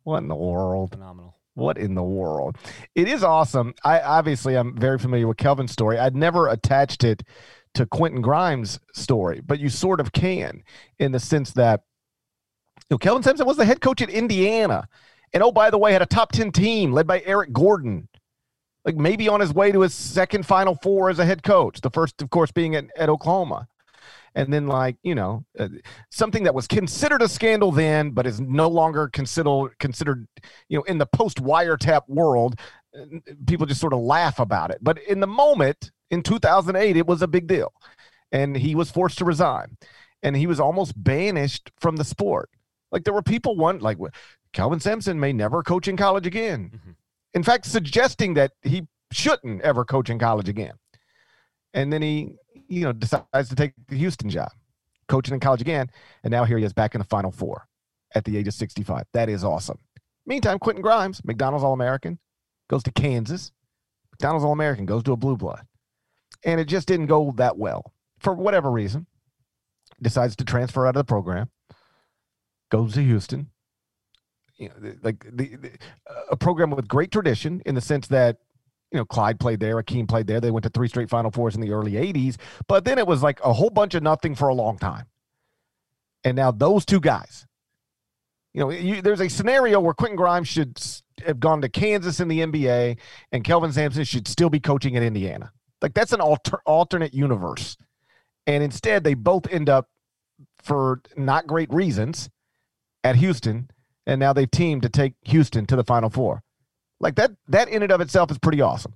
What 0.03 0.19
in 0.19 0.27
the 0.27 0.35
world? 0.35 0.91
Phenomenal. 0.91 1.35
What 1.55 1.79
in 1.79 1.95
the 1.95 2.03
world? 2.03 2.57
It 2.93 3.07
is 3.07 3.23
awesome. 3.23 3.73
I 3.83 3.99
obviously 4.01 4.55
I'm 4.55 4.77
very 4.77 4.99
familiar 4.99 5.27
with 5.27 5.37
Kelvin's 5.37 5.71
story. 5.71 5.97
I'd 5.97 6.15
never 6.15 6.47
attached 6.47 7.03
it 7.03 7.23
to 7.73 7.87
Quentin 7.87 8.21
Grimes' 8.21 8.79
story, 8.93 9.41
but 9.43 9.59
you 9.59 9.69
sort 9.69 9.99
of 9.99 10.11
can 10.11 10.61
in 10.99 11.11
the 11.11 11.19
sense 11.19 11.53
that 11.53 11.81
you 12.89 12.93
know, 12.93 12.97
Kelvin 12.99 13.23
Sampson 13.23 13.47
was 13.47 13.57
the 13.57 13.65
head 13.65 13.81
coach 13.81 14.01
at 14.03 14.11
Indiana. 14.11 14.87
And 15.33 15.41
oh, 15.41 15.51
by 15.51 15.71
the 15.71 15.77
way, 15.79 15.91
had 15.91 16.03
a 16.03 16.07
top 16.07 16.31
10 16.31 16.51
team 16.51 16.91
led 16.91 17.07
by 17.07 17.23
Eric 17.25 17.51
Gordon. 17.51 18.09
Like 18.85 18.95
maybe 18.95 19.27
on 19.27 19.39
his 19.39 19.53
way 19.53 19.71
to 19.71 19.81
his 19.81 19.95
second 19.95 20.45
final 20.45 20.75
four 20.75 21.09
as 21.09 21.17
a 21.17 21.25
head 21.25 21.41
coach. 21.41 21.81
The 21.81 21.89
first, 21.89 22.21
of 22.21 22.29
course, 22.29 22.51
being 22.51 22.75
at, 22.75 22.85
at 22.95 23.09
Oklahoma 23.09 23.67
and 24.35 24.53
then 24.53 24.67
like 24.67 24.95
you 25.03 25.15
know 25.15 25.43
uh, 25.57 25.67
something 26.11 26.43
that 26.43 26.53
was 26.53 26.67
considered 26.67 27.21
a 27.21 27.27
scandal 27.27 27.71
then 27.71 28.11
but 28.11 28.27
is 28.27 28.39
no 28.39 28.67
longer 28.67 29.07
considered 29.07 29.71
considered 29.79 30.27
you 30.67 30.77
know 30.77 30.83
in 30.83 30.97
the 30.97 31.05
post 31.05 31.37
wiretap 31.37 32.01
world 32.07 32.55
uh, 32.97 33.05
people 33.47 33.65
just 33.65 33.81
sort 33.81 33.93
of 33.93 33.99
laugh 33.99 34.39
about 34.39 34.71
it. 34.71 34.79
But 34.81 34.99
in 35.03 35.19
the 35.19 35.27
moment 35.27 35.91
in 36.09 36.23
2008 36.23 36.97
it 36.97 37.07
was 37.07 37.21
a 37.21 37.27
big 37.27 37.47
deal. 37.47 37.73
And 38.31 38.55
he 38.55 38.75
was 38.75 38.91
forced 38.91 39.17
to 39.19 39.25
resign. 39.25 39.77
And 40.21 40.35
he 40.35 40.47
was 40.47 40.59
almost 40.59 41.01
banished 41.01 41.71
from 41.79 41.95
the 41.95 42.03
sport. 42.03 42.49
Like 42.91 43.03
there 43.03 43.13
were 43.13 43.21
people 43.21 43.55
one 43.55 43.79
like 43.79 43.97
Kelvin 44.53 44.79
Sampson 44.79 45.19
may 45.19 45.33
never 45.33 45.63
coach 45.63 45.87
in 45.87 45.97
college 45.97 46.25
again. 46.25 46.71
Mm-hmm. 46.75 46.91
in 47.33 47.43
fact 47.43 47.65
suggesting 47.65 48.33
that 48.33 48.51
he 48.63 48.87
shouldn't 49.11 49.61
ever 49.61 49.85
coach 49.85 50.09
in 50.09 50.19
college 50.19 50.49
again. 50.49 50.73
And 51.73 51.93
then 51.93 52.01
he 52.01 52.33
you 52.69 52.83
know, 52.83 52.93
decides 52.93 53.49
to 53.49 53.55
take 53.55 53.73
the 53.87 53.97
Houston 53.97 54.29
job, 54.29 54.51
coaching 55.07 55.33
in 55.33 55.39
college 55.39 55.61
again, 55.61 55.89
and 56.23 56.31
now 56.31 56.45
here 56.45 56.57
he 56.57 56.63
is 56.63 56.73
back 56.73 56.95
in 56.95 56.99
the 56.99 57.05
Final 57.05 57.31
Four. 57.31 57.67
at 58.15 58.25
the 58.25 58.37
age 58.37 58.47
of 58.47 58.53
65. 58.53 59.05
That 59.13 59.29
is 59.29 59.43
awesome. 59.43 59.79
Meantime, 60.25 60.59
Quentin 60.59 60.81
Grimes, 60.81 61.23
McDonald's 61.25 61.63
All 61.63 61.73
American, 61.73 62.19
goes 62.69 62.83
to 62.83 62.91
Kansas. 62.91 63.51
McDonald's 64.11 64.45
All 64.45 64.51
American 64.51 64.85
goes 64.85 65.03
to 65.03 65.11
a 65.11 65.17
blue 65.17 65.37
blood. 65.37 65.65
And 66.43 66.59
it 66.59 66.65
just 66.65 66.87
didn't 66.87 67.07
go 67.07 67.33
that 67.37 67.57
well 67.57 67.93
for 68.19 68.33
whatever 68.33 68.71
reason. 68.71 69.07
Decides 70.01 70.35
to 70.37 70.45
transfer 70.45 70.85
out 70.85 70.95
of 70.95 70.99
the 70.99 71.03
program, 71.03 71.49
goes 72.71 72.93
to 72.93 73.01
Houston. 73.01 73.49
You 74.57 74.69
know, 74.69 74.93
like 75.01 75.25
the, 75.31 75.55
the 75.55 75.71
a 76.29 76.37
program 76.37 76.69
with 76.69 76.87
great 76.87 77.11
tradition 77.11 77.61
in 77.65 77.75
the 77.75 77.81
sense 77.81 78.07
that 78.07 78.37
you 78.91 78.97
know, 78.97 79.05
Clyde 79.05 79.39
played 79.39 79.59
there, 79.59 79.81
Akeem 79.81 80.07
played 80.07 80.27
there. 80.27 80.41
They 80.41 80.51
went 80.51 80.63
to 80.63 80.69
three 80.69 80.87
straight 80.87 81.09
Final 81.09 81.31
Fours 81.31 81.55
in 81.55 81.61
the 81.61 81.71
early 81.71 81.93
80s, 81.93 82.37
but 82.67 82.85
then 82.85 82.97
it 82.97 83.05
was 83.05 83.21
like 83.21 83.39
a 83.43 83.53
whole 83.53 83.69
bunch 83.69 83.93
of 83.93 84.03
nothing 84.03 84.35
for 84.35 84.47
a 84.49 84.53
long 84.53 84.77
time. 84.77 85.05
And 86.23 86.35
now 86.35 86.51
those 86.51 86.85
two 86.85 86.99
guys, 86.99 87.45
you 88.53 88.61
know, 88.61 88.71
you, 88.71 89.01
there's 89.01 89.21
a 89.21 89.29
scenario 89.29 89.79
where 89.79 89.93
Quentin 89.93 90.17
Grimes 90.17 90.47
should 90.47 90.79
have 91.25 91.39
gone 91.39 91.61
to 91.61 91.69
Kansas 91.69 92.19
in 92.19 92.27
the 92.27 92.39
NBA 92.39 92.97
and 93.31 93.43
Kelvin 93.43 93.71
Sampson 93.71 94.03
should 94.03 94.27
still 94.27 94.49
be 94.49 94.59
coaching 94.59 94.97
at 94.97 95.03
Indiana. 95.03 95.51
Like 95.81 95.93
that's 95.93 96.13
an 96.13 96.21
alter, 96.21 96.59
alternate 96.65 97.13
universe. 97.13 97.77
And 98.47 98.63
instead, 98.63 99.03
they 99.03 99.13
both 99.13 99.47
end 99.51 99.69
up 99.69 99.87
for 100.63 101.01
not 101.15 101.47
great 101.47 101.71
reasons 101.71 102.29
at 103.03 103.15
Houston. 103.17 103.69
And 104.07 104.19
now 104.19 104.33
they've 104.33 104.49
teamed 104.49 104.81
to 104.81 104.89
take 104.89 105.13
Houston 105.25 105.65
to 105.67 105.75
the 105.75 105.83
Final 105.83 106.09
Four. 106.09 106.41
Like 106.99 107.15
that, 107.15 107.31
that 107.47 107.69
in 107.69 107.83
and 107.83 107.91
of 107.91 108.01
itself 108.01 108.31
is 108.31 108.37
pretty 108.37 108.61
awesome. 108.61 108.93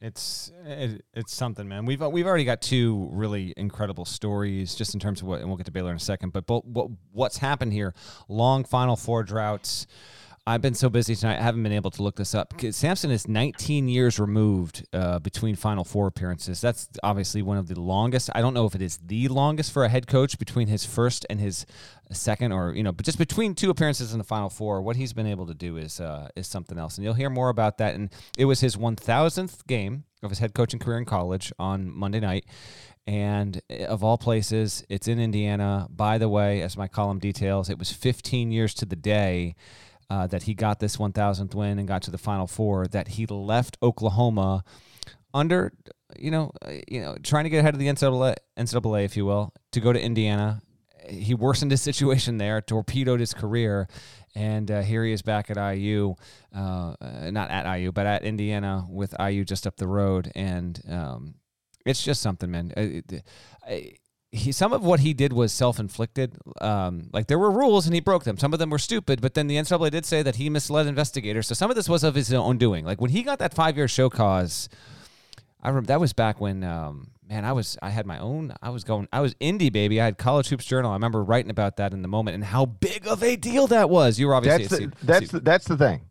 It's 0.00 0.52
it, 0.66 1.02
it's 1.14 1.34
something, 1.34 1.66
man. 1.66 1.86
We've 1.86 2.00
we've 2.00 2.26
already 2.26 2.44
got 2.44 2.60
two 2.60 3.08
really 3.12 3.54
incredible 3.56 4.04
stories 4.04 4.74
just 4.74 4.92
in 4.92 5.00
terms 5.00 5.22
of 5.22 5.28
what, 5.28 5.40
and 5.40 5.48
we'll 5.48 5.56
get 5.56 5.66
to 5.66 5.72
Baylor 5.72 5.90
in 5.90 5.96
a 5.96 6.00
second. 6.00 6.32
But, 6.34 6.46
but 6.46 6.66
what, 6.66 6.90
what's 7.12 7.38
happened 7.38 7.72
here? 7.72 7.94
Long 8.28 8.64
Final 8.64 8.96
Four 8.96 9.22
droughts. 9.22 9.86
I've 10.46 10.60
been 10.60 10.74
so 10.74 10.90
busy 10.90 11.16
tonight, 11.16 11.38
I 11.38 11.42
haven't 11.42 11.62
been 11.62 11.72
able 11.72 11.90
to 11.92 12.02
look 12.02 12.16
this 12.16 12.34
up. 12.34 12.52
Sampson 12.70 13.10
is 13.10 13.26
19 13.26 13.88
years 13.88 14.18
removed 14.18 14.86
uh, 14.92 15.18
between 15.18 15.56
Final 15.56 15.84
Four 15.84 16.06
appearances. 16.06 16.60
That's 16.60 16.86
obviously 17.02 17.40
one 17.40 17.56
of 17.56 17.66
the 17.66 17.80
longest. 17.80 18.28
I 18.34 18.42
don't 18.42 18.52
know 18.52 18.66
if 18.66 18.74
it 18.74 18.82
is 18.82 18.98
the 18.98 19.28
longest 19.28 19.72
for 19.72 19.84
a 19.84 19.88
head 19.88 20.06
coach 20.06 20.38
between 20.38 20.68
his 20.68 20.84
first 20.84 21.24
and 21.30 21.40
his 21.40 21.64
second, 22.12 22.52
or 22.52 22.74
you 22.74 22.82
know, 22.82 22.92
but 22.92 23.06
just 23.06 23.16
between 23.16 23.54
two 23.54 23.70
appearances 23.70 24.12
in 24.12 24.18
the 24.18 24.24
Final 24.24 24.50
Four, 24.50 24.82
what 24.82 24.96
he's 24.96 25.14
been 25.14 25.26
able 25.26 25.46
to 25.46 25.54
do 25.54 25.78
is 25.78 25.98
uh, 25.98 26.28
is 26.36 26.46
something 26.46 26.76
else. 26.76 26.98
And 26.98 27.06
you'll 27.06 27.14
hear 27.14 27.30
more 27.30 27.48
about 27.48 27.78
that. 27.78 27.94
And 27.94 28.12
it 28.36 28.44
was 28.44 28.60
his 28.60 28.76
1,000th 28.76 29.66
game 29.66 30.04
of 30.22 30.28
his 30.28 30.40
head 30.40 30.52
coaching 30.52 30.78
career 30.78 30.98
in 30.98 31.06
college 31.06 31.54
on 31.58 31.90
Monday 31.90 32.20
night. 32.20 32.44
And 33.06 33.62
eh, 33.70 33.86
of 33.86 34.04
all 34.04 34.18
places, 34.18 34.84
it's 34.90 35.08
in 35.08 35.18
Indiana. 35.18 35.86
By 35.88 36.18
the 36.18 36.28
way, 36.28 36.60
as 36.60 36.76
my 36.76 36.86
column 36.86 37.18
details, 37.18 37.70
it 37.70 37.78
was 37.78 37.92
15 37.92 38.50
years 38.50 38.74
to 38.74 38.84
the 38.84 38.96
day 38.96 39.54
uh, 40.10 40.26
that 40.26 40.44
he 40.44 40.54
got 40.54 40.80
this 40.80 40.96
1,000th 40.96 41.54
win 41.54 41.78
and 41.78 41.88
got 41.88 42.02
to 42.02 42.10
the 42.10 42.18
Final 42.18 42.46
Four, 42.46 42.86
that 42.88 43.08
he 43.08 43.26
left 43.26 43.76
Oklahoma 43.82 44.64
under, 45.32 45.72
you 46.16 46.30
know, 46.30 46.52
uh, 46.64 46.72
you 46.88 47.00
know, 47.00 47.16
trying 47.22 47.44
to 47.44 47.50
get 47.50 47.58
ahead 47.58 47.74
of 47.74 47.80
the 47.80 47.88
NCAA, 47.88 48.36
NCAA, 48.56 49.04
if 49.04 49.16
you 49.16 49.26
will, 49.26 49.52
to 49.72 49.80
go 49.80 49.92
to 49.92 50.00
Indiana. 50.00 50.62
He 51.08 51.34
worsened 51.34 51.70
his 51.70 51.82
situation 51.90 52.38
there, 52.38 52.60
torpedoed 52.60 53.20
his 53.20 53.34
career, 53.34 53.88
and 54.34 54.70
uh, 54.70 54.82
here 54.82 55.04
he 55.04 55.12
is 55.12 55.22
back 55.22 55.50
at 55.50 55.56
IU, 55.56 56.14
uh, 56.54 56.94
not 57.30 57.50
at 57.50 57.72
IU, 57.76 57.92
but 57.92 58.06
at 58.06 58.24
Indiana 58.24 58.86
with 58.88 59.14
IU 59.20 59.44
just 59.44 59.66
up 59.66 59.76
the 59.76 59.86
road, 59.86 60.30
and 60.34 60.80
um, 60.88 61.34
it's 61.84 62.02
just 62.02 62.22
something, 62.22 62.50
man. 62.50 62.72
I, 63.66 63.94
he 64.34 64.50
some 64.52 64.72
of 64.72 64.82
what 64.82 65.00
he 65.00 65.14
did 65.14 65.32
was 65.32 65.52
self-inflicted. 65.52 66.36
Um, 66.60 67.08
like 67.12 67.28
there 67.28 67.38
were 67.38 67.50
rules 67.50 67.86
and 67.86 67.94
he 67.94 68.00
broke 68.00 68.24
them. 68.24 68.36
Some 68.36 68.52
of 68.52 68.58
them 68.58 68.70
were 68.70 68.78
stupid, 68.78 69.20
but 69.20 69.34
then 69.34 69.46
the 69.46 69.56
NCAA 69.56 69.90
did 69.90 70.04
say 70.04 70.22
that 70.22 70.36
he 70.36 70.50
misled 70.50 70.86
investigators. 70.86 71.46
So 71.46 71.54
some 71.54 71.70
of 71.70 71.76
this 71.76 71.88
was 71.88 72.02
of 72.02 72.14
his 72.14 72.32
own 72.32 72.58
doing. 72.58 72.84
Like 72.84 73.00
when 73.00 73.10
he 73.10 73.22
got 73.22 73.38
that 73.38 73.54
five-year 73.54 73.86
show 73.86 74.10
cause, 74.10 74.68
I 75.62 75.68
remember 75.68 75.86
that 75.86 76.00
was 76.00 76.12
back 76.12 76.40
when 76.40 76.64
um, 76.64 77.12
man, 77.28 77.44
I 77.44 77.52
was 77.52 77.78
I 77.80 77.90
had 77.90 78.06
my 78.06 78.18
own. 78.18 78.52
I 78.60 78.70
was 78.70 78.82
going. 78.82 79.08
I 79.12 79.20
was 79.20 79.34
indie 79.36 79.72
baby. 79.72 80.00
I 80.00 80.06
had 80.06 80.18
College 80.18 80.48
Hoops 80.48 80.64
Journal. 80.64 80.90
I 80.90 80.94
remember 80.94 81.22
writing 81.22 81.50
about 81.50 81.76
that 81.76 81.92
in 81.92 82.02
the 82.02 82.08
moment 82.08 82.34
and 82.34 82.44
how 82.44 82.66
big 82.66 83.06
of 83.06 83.22
a 83.22 83.36
deal 83.36 83.68
that 83.68 83.88
was. 83.88 84.18
You 84.18 84.26
were 84.26 84.34
obviously 84.34 84.86
that's 84.86 85.00
the, 85.00 85.06
that's 85.06 85.30
the, 85.30 85.40
that's 85.40 85.68
the 85.68 85.76
thing. 85.76 86.02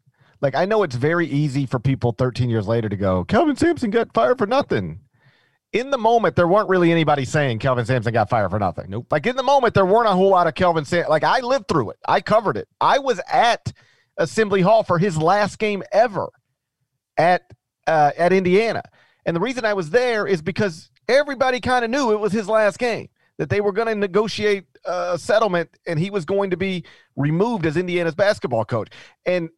Like 0.41 0.55
I 0.55 0.65
know 0.65 0.83
it's 0.83 0.95
very 0.95 1.27
easy 1.27 1.65
for 1.65 1.79
people 1.79 2.13
13 2.17 2.49
years 2.49 2.67
later 2.67 2.89
to 2.89 2.97
go, 2.97 3.25
Kelvin 3.25 3.55
Sampson 3.55 3.91
got 3.91 4.13
fired 4.13 4.37
for 4.37 4.47
nothing 4.47 4.99
in 5.73 5.89
the 5.89 5.97
moment, 5.97 6.35
there 6.35 6.47
weren't 6.47 6.69
really 6.69 6.91
anybody 6.91 7.25
saying 7.25 7.57
Kelvin 7.57 7.85
Sampson 7.85 8.13
got 8.13 8.29
fired 8.29 8.51
for 8.51 8.59
nothing. 8.59 8.85
Nope. 8.89 9.07
Like 9.11 9.25
in 9.25 9.35
the 9.35 9.43
moment, 9.43 9.73
there 9.73 9.85
weren't 9.85 10.07
a 10.07 10.13
whole 10.13 10.29
lot 10.29 10.45
of 10.45 10.53
Kelvin 10.53 10.85
Sampson. 10.85 11.09
Like 11.09 11.23
I 11.23 11.39
lived 11.39 11.67
through 11.67 11.89
it. 11.89 11.97
I 12.07 12.21
covered 12.21 12.57
it. 12.57 12.67
I 12.79 12.99
was 12.99 13.19
at 13.31 13.73
Assembly 14.17 14.61
Hall 14.61 14.83
for 14.83 14.99
his 14.99 15.17
last 15.17 15.57
game 15.57 15.81
ever 15.91 16.29
at 17.17 17.41
uh, 17.87 18.11
at 18.17 18.31
Indiana, 18.31 18.83
and 19.25 19.35
the 19.35 19.41
reason 19.41 19.65
I 19.65 19.73
was 19.73 19.89
there 19.89 20.25
is 20.25 20.41
because 20.41 20.89
everybody 21.09 21.59
kind 21.59 21.83
of 21.83 21.91
knew 21.91 22.11
it 22.11 22.19
was 22.19 22.31
his 22.31 22.47
last 22.47 22.79
game. 22.79 23.09
That 23.39 23.49
they 23.49 23.61
were 23.61 23.71
going 23.71 23.87
to 23.87 23.95
negotiate 23.95 24.65
a 24.85 25.17
settlement, 25.17 25.69
and 25.87 25.97
he 25.97 26.11
was 26.11 26.23
going 26.23 26.51
to 26.51 26.57
be 26.57 26.85
removed 27.15 27.65
as 27.65 27.77
Indiana's 27.77 28.13
basketball 28.13 28.63
coach. 28.63 28.89
And 29.25 29.49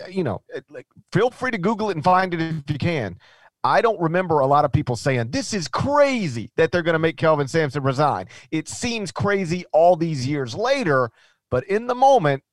uh, 0.00 0.06
you 0.08 0.22
know, 0.22 0.42
like 0.70 0.86
feel 1.12 1.30
free 1.30 1.50
to 1.50 1.58
Google 1.58 1.90
it 1.90 1.96
and 1.96 2.04
find 2.04 2.32
it 2.32 2.40
if 2.40 2.70
you 2.70 2.78
can. 2.78 3.18
I 3.64 3.80
don't 3.80 3.98
remember 3.98 4.40
a 4.40 4.46
lot 4.46 4.66
of 4.66 4.72
people 4.72 4.94
saying 4.94 5.30
this 5.30 5.54
is 5.54 5.68
crazy 5.68 6.50
that 6.56 6.70
they're 6.70 6.82
going 6.82 6.92
to 6.92 6.98
make 6.98 7.16
Kelvin 7.16 7.48
Sampson 7.48 7.82
resign. 7.82 8.26
It 8.50 8.68
seems 8.68 9.10
crazy 9.10 9.64
all 9.72 9.96
these 9.96 10.28
years 10.28 10.54
later, 10.54 11.10
but 11.50 11.64
in 11.64 11.86
the 11.86 11.94
moment, 11.94 12.44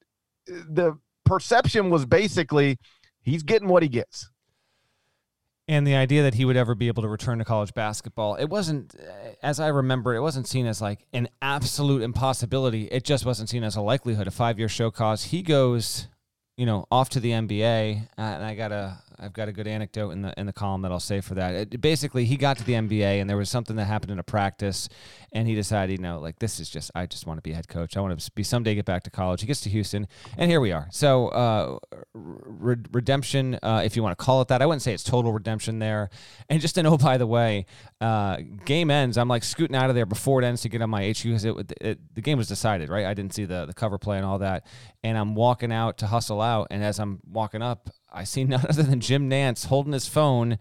the 0.47 0.97
perception 1.25 1.89
was 1.89 2.05
basically 2.05 2.77
he's 3.21 3.43
getting 3.43 3.67
what 3.67 3.83
he 3.83 3.89
gets. 3.89 4.29
And 5.67 5.85
the 5.85 5.95
idea 5.95 6.23
that 6.23 6.33
he 6.33 6.43
would 6.43 6.57
ever 6.57 6.75
be 6.75 6.87
able 6.87 7.03
to 7.03 7.09
return 7.09 7.39
to 7.39 7.45
college 7.45 7.73
basketball, 7.73 8.35
it 8.35 8.45
wasn't, 8.45 8.95
as 9.43 9.59
I 9.59 9.67
remember, 9.67 10.15
it 10.15 10.21
wasn't 10.21 10.47
seen 10.47 10.65
as 10.65 10.81
like 10.81 11.05
an 11.13 11.29
absolute 11.41 12.01
impossibility. 12.01 12.85
It 12.85 13.03
just 13.03 13.25
wasn't 13.25 13.49
seen 13.49 13.63
as 13.63 13.75
a 13.75 13.81
likelihood. 13.81 14.27
A 14.27 14.31
five 14.31 14.59
year 14.59 14.67
show 14.67 14.91
cause. 14.91 15.25
He 15.25 15.41
goes, 15.41 16.07
you 16.57 16.65
know, 16.65 16.85
off 16.91 17.09
to 17.09 17.19
the 17.19 17.31
NBA, 17.31 18.01
uh, 18.17 18.21
and 18.21 18.43
I 18.43 18.55
got 18.55 18.71
a 18.71 18.97
I've 19.21 19.33
got 19.33 19.47
a 19.47 19.51
good 19.51 19.67
anecdote 19.67 20.11
in 20.11 20.21
the 20.23 20.33
in 20.37 20.45
the 20.47 20.53
column 20.53 20.81
that 20.81 20.91
I'll 20.91 20.99
say 20.99 21.21
for 21.21 21.35
that. 21.35 21.55
It, 21.55 21.81
basically, 21.81 22.25
he 22.25 22.37
got 22.37 22.57
to 22.57 22.63
the 22.63 22.73
NBA 22.73 23.21
and 23.21 23.29
there 23.29 23.37
was 23.37 23.49
something 23.49 23.75
that 23.75 23.85
happened 23.85 24.11
in 24.11 24.19
a 24.19 24.23
practice, 24.23 24.89
and 25.31 25.47
he 25.47 25.55
decided, 25.55 25.93
you 25.93 26.01
know, 26.01 26.19
like 26.19 26.39
this 26.39 26.59
is 26.59 26.69
just 26.69 26.91
I 26.95 27.05
just 27.05 27.27
want 27.27 27.37
to 27.37 27.41
be 27.41 27.51
a 27.51 27.55
head 27.55 27.67
coach. 27.67 27.95
I 27.95 28.01
want 28.01 28.19
to 28.19 28.31
be 28.31 28.43
someday 28.43 28.75
get 28.75 28.85
back 28.85 29.03
to 29.03 29.11
college. 29.11 29.41
He 29.41 29.47
gets 29.47 29.61
to 29.61 29.69
Houston, 29.69 30.07
and 30.37 30.49
here 30.49 30.59
we 30.59 30.71
are. 30.71 30.87
So 30.91 31.27
uh, 31.29 31.79
re- 32.13 32.75
redemption, 32.91 33.59
uh, 33.61 33.81
if 33.85 33.95
you 33.95 34.03
want 34.03 34.17
to 34.17 34.23
call 34.23 34.41
it 34.41 34.47
that. 34.47 34.61
I 34.61 34.65
wouldn't 34.65 34.81
say 34.81 34.93
it's 34.93 35.03
total 35.03 35.31
redemption 35.31 35.79
there. 35.79 36.09
And 36.49 36.59
just 36.59 36.75
to 36.75 36.83
know, 36.83 36.97
by 36.97 37.17
the 37.17 37.27
way, 37.27 37.65
uh, 37.99 38.37
game 38.65 38.89
ends. 38.89 39.17
I'm 39.17 39.27
like 39.27 39.43
scooting 39.43 39.75
out 39.75 39.89
of 39.89 39.95
there 39.95 40.05
before 40.05 40.41
it 40.41 40.45
ends 40.45 40.61
to 40.63 40.69
get 40.69 40.81
on 40.81 40.89
my 40.89 41.09
HQ 41.09 41.23
because 41.23 41.45
it, 41.45 41.73
it, 41.81 42.15
the 42.15 42.21
game 42.21 42.37
was 42.37 42.47
decided, 42.47 42.89
right? 42.89 43.05
I 43.05 43.13
didn't 43.13 43.33
see 43.33 43.45
the 43.45 43.65
the 43.65 43.73
cover 43.73 43.97
play 43.97 44.17
and 44.17 44.25
all 44.25 44.39
that, 44.39 44.65
and 45.03 45.17
I'm 45.17 45.35
walking 45.35 45.71
out 45.71 45.99
to 45.99 46.07
hustle 46.07 46.41
out, 46.41 46.67
and 46.71 46.83
as 46.83 46.99
I'm 46.99 47.19
walking 47.29 47.61
up, 47.61 47.89
I 48.11 48.23
see 48.23 48.43
none 48.43 48.65
other 48.69 48.83
than 48.83 48.99
Jim 48.99 49.29
Nantz 49.29 49.67
holding 49.67 49.93
his 49.93 50.07
phone, 50.07 50.57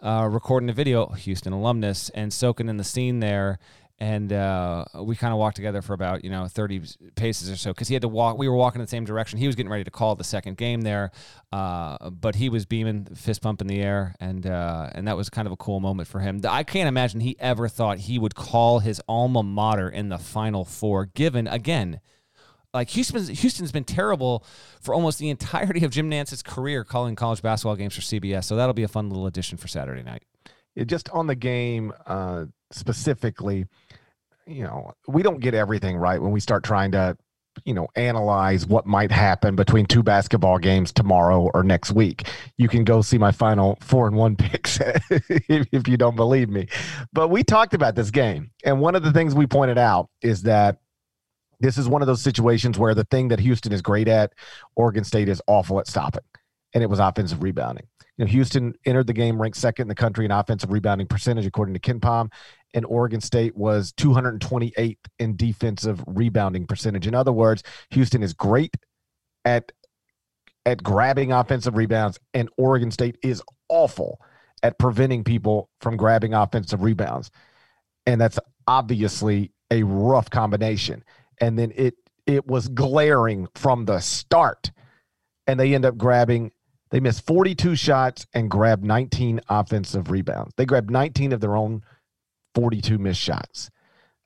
uh, 0.00 0.28
recording 0.30 0.68
a 0.68 0.72
video, 0.72 1.08
Houston 1.08 1.52
alumnus, 1.52 2.10
and 2.10 2.32
soaking 2.32 2.68
in 2.68 2.76
the 2.76 2.84
scene 2.84 3.20
there. 3.20 3.58
And 4.00 4.32
uh, 4.32 4.86
we 5.02 5.14
kind 5.14 5.32
of 5.32 5.38
walked 5.38 5.54
together 5.54 5.80
for 5.80 5.92
about 5.92 6.24
you 6.24 6.30
know 6.30 6.48
30 6.48 6.82
paces 7.14 7.48
or 7.48 7.56
so 7.56 7.70
because 7.70 7.86
he 7.86 7.94
had 7.94 8.02
to 8.02 8.08
walk. 8.08 8.36
We 8.36 8.48
were 8.48 8.56
walking 8.56 8.80
in 8.80 8.84
the 8.84 8.90
same 8.90 9.04
direction. 9.04 9.38
He 9.38 9.46
was 9.46 9.54
getting 9.54 9.70
ready 9.70 9.84
to 9.84 9.90
call 9.90 10.16
the 10.16 10.24
second 10.24 10.56
game 10.56 10.80
there, 10.80 11.12
uh, 11.52 12.10
but 12.10 12.34
he 12.34 12.48
was 12.48 12.66
beaming, 12.66 13.04
fist 13.14 13.42
pump 13.42 13.60
in 13.60 13.68
the 13.68 13.80
air, 13.80 14.16
and 14.18 14.48
uh, 14.48 14.90
and 14.92 15.06
that 15.06 15.16
was 15.16 15.30
kind 15.30 15.46
of 15.46 15.52
a 15.52 15.56
cool 15.56 15.78
moment 15.78 16.08
for 16.08 16.18
him. 16.18 16.40
I 16.46 16.64
can't 16.64 16.88
imagine 16.88 17.20
he 17.20 17.36
ever 17.38 17.68
thought 17.68 17.98
he 17.98 18.18
would 18.18 18.34
call 18.34 18.80
his 18.80 19.00
alma 19.08 19.44
mater 19.44 19.88
in 19.88 20.08
the 20.08 20.18
Final 20.18 20.64
Four. 20.64 21.06
Given 21.06 21.46
again, 21.46 22.00
like 22.74 22.90
Houston's 22.90 23.28
Houston's 23.28 23.72
been 23.72 23.84
terrible 23.84 24.44
for 24.82 24.94
almost 24.94 25.18
the 25.18 25.30
entirety 25.30 25.84
of 25.84 25.92
Jim 25.92 26.10
Nantz's 26.10 26.42
career 26.42 26.84
calling 26.84 27.14
college 27.14 27.40
basketball 27.40 27.76
games 27.76 27.94
for 27.94 28.02
CBS. 28.02 28.44
So 28.44 28.56
that'll 28.56 28.74
be 28.74 28.82
a 28.82 28.88
fun 28.88 29.08
little 29.08 29.26
addition 29.26 29.56
for 29.56 29.68
Saturday 29.68 30.02
night. 30.02 30.24
Yeah, 30.74 30.84
just 30.84 31.08
on 31.10 31.28
the 31.28 31.36
game 31.36 31.92
uh, 32.06 32.46
specifically, 32.72 33.66
you 34.46 34.64
know, 34.64 34.92
we 35.06 35.22
don't 35.22 35.40
get 35.40 35.54
everything 35.54 35.96
right 35.96 36.20
when 36.20 36.32
we 36.32 36.40
start 36.40 36.64
trying 36.64 36.90
to, 36.92 37.16
you 37.64 37.72
know, 37.72 37.86
analyze 37.94 38.66
what 38.66 38.84
might 38.84 39.12
happen 39.12 39.54
between 39.54 39.86
two 39.86 40.02
basketball 40.02 40.58
games 40.58 40.92
tomorrow 40.92 41.48
or 41.54 41.62
next 41.62 41.92
week. 41.92 42.26
You 42.58 42.68
can 42.68 42.82
go 42.82 43.02
see 43.02 43.18
my 43.18 43.30
final 43.30 43.78
four 43.80 44.08
and 44.08 44.16
one 44.16 44.34
picks 44.36 44.80
if 44.80 45.88
you 45.88 45.96
don't 45.96 46.16
believe 46.16 46.48
me. 46.48 46.66
But 47.12 47.28
we 47.28 47.44
talked 47.44 47.72
about 47.72 47.94
this 47.94 48.10
game, 48.10 48.50
and 48.64 48.80
one 48.80 48.96
of 48.96 49.04
the 49.04 49.12
things 49.12 49.32
we 49.32 49.46
pointed 49.46 49.78
out 49.78 50.10
is 50.20 50.42
that 50.42 50.78
this 51.64 51.78
is 51.78 51.88
one 51.88 52.02
of 52.02 52.06
those 52.06 52.22
situations 52.22 52.78
where 52.78 52.94
the 52.94 53.04
thing 53.04 53.28
that 53.28 53.40
Houston 53.40 53.72
is 53.72 53.80
great 53.80 54.06
at, 54.06 54.34
Oregon 54.76 55.02
State 55.02 55.30
is 55.30 55.40
awful 55.46 55.80
at 55.80 55.86
stopping. 55.86 56.22
and 56.74 56.82
it 56.82 56.90
was 56.90 56.98
offensive 56.98 57.42
rebounding. 57.42 57.86
You 58.18 58.24
know, 58.24 58.30
Houston 58.30 58.74
entered 58.84 59.06
the 59.06 59.12
game 59.12 59.40
ranked 59.40 59.56
second 59.56 59.84
in 59.84 59.88
the 59.88 59.94
country 59.94 60.24
in 60.24 60.30
offensive 60.30 60.72
rebounding 60.72 61.06
percentage, 61.06 61.46
according 61.46 61.74
to 61.74 61.80
KenPom, 61.80 62.30
and 62.74 62.84
Oregon 62.84 63.20
State 63.20 63.56
was 63.56 63.92
228th 63.92 64.98
in 65.18 65.36
defensive 65.36 66.02
rebounding 66.06 66.66
percentage. 66.66 67.06
In 67.06 67.14
other 67.14 67.32
words, 67.32 67.62
Houston 67.90 68.22
is 68.22 68.34
great 68.34 68.76
at 69.44 69.72
at 70.66 70.82
grabbing 70.82 71.32
offensive 71.32 71.76
rebounds, 71.76 72.18
and 72.34 72.48
Oregon 72.56 72.90
State 72.90 73.18
is 73.22 73.42
awful 73.68 74.20
at 74.62 74.78
preventing 74.78 75.22
people 75.24 75.68
from 75.80 75.96
grabbing 75.96 76.34
offensive 76.34 76.82
rebounds. 76.82 77.30
And 78.06 78.20
that's 78.20 78.38
obviously 78.66 79.52
a 79.70 79.82
rough 79.82 80.30
combination. 80.30 81.04
And 81.40 81.58
then 81.58 81.72
it 81.74 81.94
it 82.26 82.46
was 82.46 82.68
glaring 82.68 83.48
from 83.54 83.84
the 83.84 84.00
start. 84.00 84.72
And 85.46 85.60
they 85.60 85.74
end 85.74 85.84
up 85.84 85.96
grabbing, 85.96 86.52
they 86.90 87.00
missed 87.00 87.26
42 87.26 87.76
shots 87.76 88.26
and 88.32 88.50
grabbed 88.50 88.84
19 88.84 89.40
offensive 89.48 90.10
rebounds. 90.10 90.54
They 90.56 90.64
grabbed 90.64 90.90
19 90.90 91.32
of 91.32 91.40
their 91.40 91.56
own 91.56 91.82
42 92.54 92.98
missed 92.98 93.20
shots. 93.20 93.70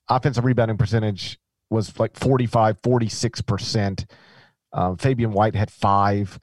Offensive 0.08 0.44
rebounding 0.44 0.76
percentage 0.76 1.38
was 1.70 1.98
like 1.98 2.16
45, 2.16 2.80
46%. 2.80 4.06
Um, 4.72 4.96
Fabian 4.96 5.32
White 5.32 5.54
had 5.54 5.70
five. 5.70 6.38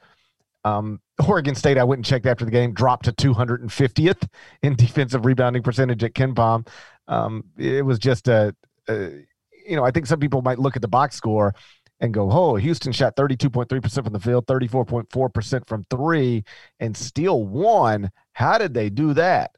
Um, 0.64 1.00
Oregon 1.28 1.56
State, 1.56 1.78
I 1.78 1.84
went 1.84 2.00
and 2.00 2.06
checked 2.06 2.26
after 2.26 2.44
the 2.44 2.52
game, 2.52 2.74
dropped 2.74 3.06
to 3.06 3.14
250th 3.14 4.28
in 4.62 4.76
defensive 4.76 5.26
rebounding 5.26 5.64
percentage 5.64 6.04
at 6.04 6.14
KenPom. 6.14 6.68
Um, 7.08 7.46
it 7.58 7.86
was 7.86 8.00
just 8.00 8.28
a, 8.28 8.56
a, 8.90 9.26
you 9.68 9.76
know, 9.76 9.84
I 9.84 9.92
think 9.92 10.06
some 10.06 10.20
people 10.20 10.42
might 10.42 10.60
look 10.60 10.76
at 10.76 10.82
the 10.82 10.88
box 10.88 11.16
score 11.16 11.54
and 12.00 12.14
go, 12.14 12.30
oh, 12.32 12.56
Houston 12.56 12.92
shot 12.92 13.16
32.3% 13.16 14.04
from 14.04 14.14
the 14.14 14.20
field, 14.20 14.46
34.4% 14.48 15.68
from 15.68 15.84
three, 15.90 16.44
and 16.80 16.96
still 16.96 17.44
won. 17.44 18.12
How 18.34 18.58
did 18.58 18.74
they 18.74 18.90
do 18.90 19.14
that? 19.14 19.52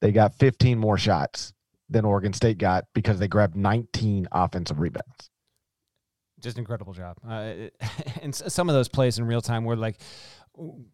They 0.00 0.12
got 0.12 0.34
15 0.34 0.78
more 0.78 0.98
shots 0.98 1.52
than 1.88 2.04
Oregon 2.04 2.32
State 2.32 2.58
got 2.58 2.84
because 2.94 3.18
they 3.18 3.28
grabbed 3.28 3.56
19 3.56 4.28
offensive 4.32 4.80
rebounds. 4.80 5.30
Just 6.40 6.58
incredible 6.58 6.92
job. 6.92 7.16
Uh, 7.26 7.68
and 8.22 8.34
some 8.34 8.68
of 8.68 8.74
those 8.74 8.88
plays 8.88 9.18
in 9.18 9.26
real 9.26 9.40
time 9.40 9.64
were 9.64 9.76
like, 9.76 9.98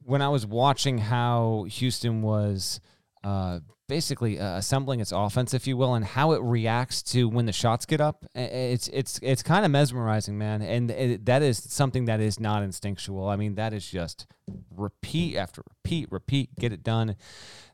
when 0.02 0.20
I 0.20 0.28
was 0.28 0.46
watching 0.46 0.98
how 0.98 1.66
Houston 1.68 2.20
was 2.22 2.80
uh, 3.24 3.60
basically 3.88 4.38
uh, 4.38 4.56
assembling 4.56 5.00
its 5.00 5.12
offense, 5.12 5.54
if 5.54 5.66
you 5.66 5.76
will, 5.76 5.94
and 5.94 6.04
how 6.04 6.32
it 6.32 6.42
reacts 6.42 7.02
to 7.02 7.28
when 7.28 7.46
the 7.46 7.52
shots 7.52 7.86
get 7.86 8.00
up, 8.00 8.24
it's 8.34 8.88
it's 8.88 9.18
it's 9.22 9.42
kind 9.42 9.64
of 9.64 9.70
mesmerizing, 9.70 10.38
man. 10.38 10.62
And 10.62 10.90
it, 10.90 11.26
that 11.26 11.42
is 11.42 11.58
something 11.58 12.04
that 12.06 12.20
is 12.20 12.38
not 12.38 12.62
instinctual. 12.62 13.28
I 13.28 13.36
mean, 13.36 13.54
that 13.54 13.72
is 13.72 13.88
just 13.88 14.26
repeat 14.74 15.36
after 15.36 15.62
repeat, 15.68 16.10
repeat, 16.12 16.54
get 16.58 16.72
it 16.72 16.82
done. 16.82 17.16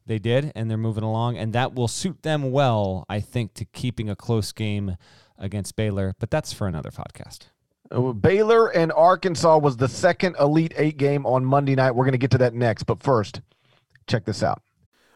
They 0.06 0.18
did, 0.18 0.52
and 0.54 0.70
they're 0.70 0.78
moving 0.78 1.04
along, 1.04 1.36
and 1.36 1.52
that 1.52 1.74
will 1.74 1.88
suit 1.88 2.22
them 2.22 2.50
well, 2.50 3.04
I 3.08 3.20
think, 3.20 3.54
to 3.54 3.64
keeping 3.64 4.08
a 4.08 4.16
close 4.16 4.50
game 4.50 4.96
against 5.38 5.76
Baylor. 5.76 6.14
But 6.18 6.30
that's 6.30 6.52
for 6.52 6.66
another 6.66 6.90
podcast. 6.90 7.46
Uh, 7.90 8.12
Baylor 8.12 8.68
and 8.68 8.92
Arkansas 8.92 9.58
was 9.58 9.76
the 9.76 9.88
second 9.88 10.36
Elite 10.38 10.74
Eight 10.76 10.96
game 10.96 11.26
on 11.26 11.44
Monday 11.44 11.74
night. 11.74 11.92
We're 11.92 12.04
going 12.04 12.12
to 12.12 12.18
get 12.18 12.30
to 12.32 12.38
that 12.38 12.54
next. 12.54 12.84
But 12.84 13.02
first, 13.02 13.40
check 14.06 14.24
this 14.24 14.42
out. 14.42 14.62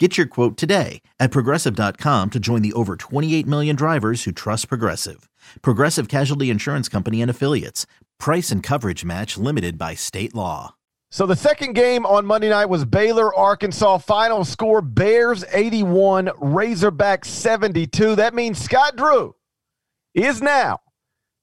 Get 0.00 0.18
your 0.18 0.26
quote 0.26 0.56
today 0.56 1.02
at 1.20 1.30
progressive.com 1.30 2.30
to 2.30 2.40
join 2.40 2.62
the 2.62 2.72
over 2.72 2.96
28 2.96 3.46
million 3.46 3.76
drivers 3.76 4.24
who 4.24 4.32
trust 4.32 4.68
Progressive. 4.68 5.30
Progressive 5.62 6.08
Casualty 6.08 6.50
Insurance 6.50 6.88
Company 6.88 7.22
and 7.22 7.30
Affiliates. 7.30 7.86
Price 8.18 8.50
and 8.50 8.60
coverage 8.60 9.04
match 9.04 9.38
limited 9.38 9.78
by 9.78 9.94
state 9.94 10.34
law. 10.34 10.74
So 11.12 11.26
the 11.26 11.36
second 11.36 11.74
game 11.74 12.06
on 12.06 12.26
Monday 12.26 12.48
night 12.48 12.66
was 12.66 12.84
Baylor 12.84 13.32
Arkansas. 13.32 13.98
Final 13.98 14.44
score 14.44 14.82
Bears 14.82 15.44
81, 15.52 16.30
Razorback 16.40 17.24
72. 17.24 18.16
That 18.16 18.34
means 18.34 18.58
Scott 18.58 18.96
Drew 18.96 19.36
is 20.12 20.42
now 20.42 20.80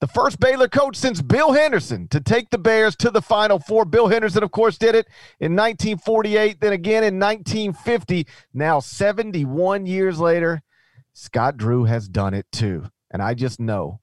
the 0.01 0.07
first 0.07 0.39
Baylor 0.39 0.67
coach 0.67 0.97
since 0.97 1.21
Bill 1.21 1.53
Henderson 1.53 2.07
to 2.09 2.19
take 2.19 2.49
the 2.49 2.57
Bears 2.57 2.95
to 2.97 3.11
the 3.11 3.21
Final 3.21 3.59
Four. 3.59 3.85
Bill 3.85 4.07
Henderson, 4.07 4.43
of 4.43 4.51
course, 4.51 4.77
did 4.77 4.95
it 4.95 5.07
in 5.39 5.55
1948, 5.55 6.59
then 6.59 6.73
again 6.73 7.03
in 7.03 7.19
1950. 7.19 8.27
Now, 8.51 8.79
71 8.79 9.85
years 9.85 10.19
later, 10.19 10.63
Scott 11.13 11.55
Drew 11.55 11.85
has 11.85 12.09
done 12.09 12.33
it 12.33 12.47
too. 12.51 12.85
And 13.11 13.21
I 13.21 13.35
just 13.35 13.59
know 13.59 14.01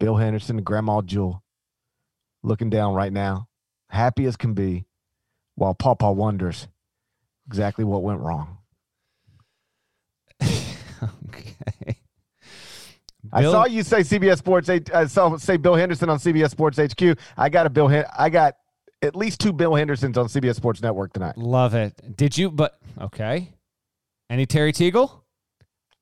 Bill 0.00 0.16
Henderson 0.16 0.56
and 0.56 0.66
Grandma 0.66 1.00
Jewel 1.00 1.42
looking 2.42 2.68
down 2.68 2.94
right 2.94 3.12
now, 3.12 3.48
happy 3.88 4.26
as 4.26 4.36
can 4.36 4.52
be, 4.52 4.84
while 5.54 5.74
Papa 5.74 6.10
wonders 6.10 6.66
exactly 7.46 7.84
what 7.84 8.02
went 8.02 8.20
wrong. 8.20 8.58
okay. 10.42 11.93
I 13.34 13.42
saw 13.42 13.66
you 13.66 13.82
say 13.82 14.00
CBS 14.00 14.38
Sports. 14.38 14.68
I 14.68 14.80
uh, 14.92 15.06
saw 15.06 15.36
say 15.36 15.56
Bill 15.56 15.74
Henderson 15.74 16.08
on 16.08 16.18
CBS 16.18 16.50
Sports 16.50 16.78
HQ. 16.78 17.18
I 17.36 17.48
got 17.48 17.66
a 17.66 17.70
Bill. 17.70 18.04
I 18.16 18.30
got 18.30 18.54
at 19.02 19.16
least 19.16 19.40
two 19.40 19.52
Bill 19.52 19.74
Hendersons 19.74 20.16
on 20.16 20.26
CBS 20.26 20.54
Sports 20.54 20.80
Network 20.80 21.12
tonight. 21.12 21.36
Love 21.36 21.74
it. 21.74 22.16
Did 22.16 22.38
you? 22.38 22.50
But 22.50 22.78
okay. 23.00 23.52
Any 24.30 24.46
Terry 24.46 24.72
Teagle? 24.72 25.23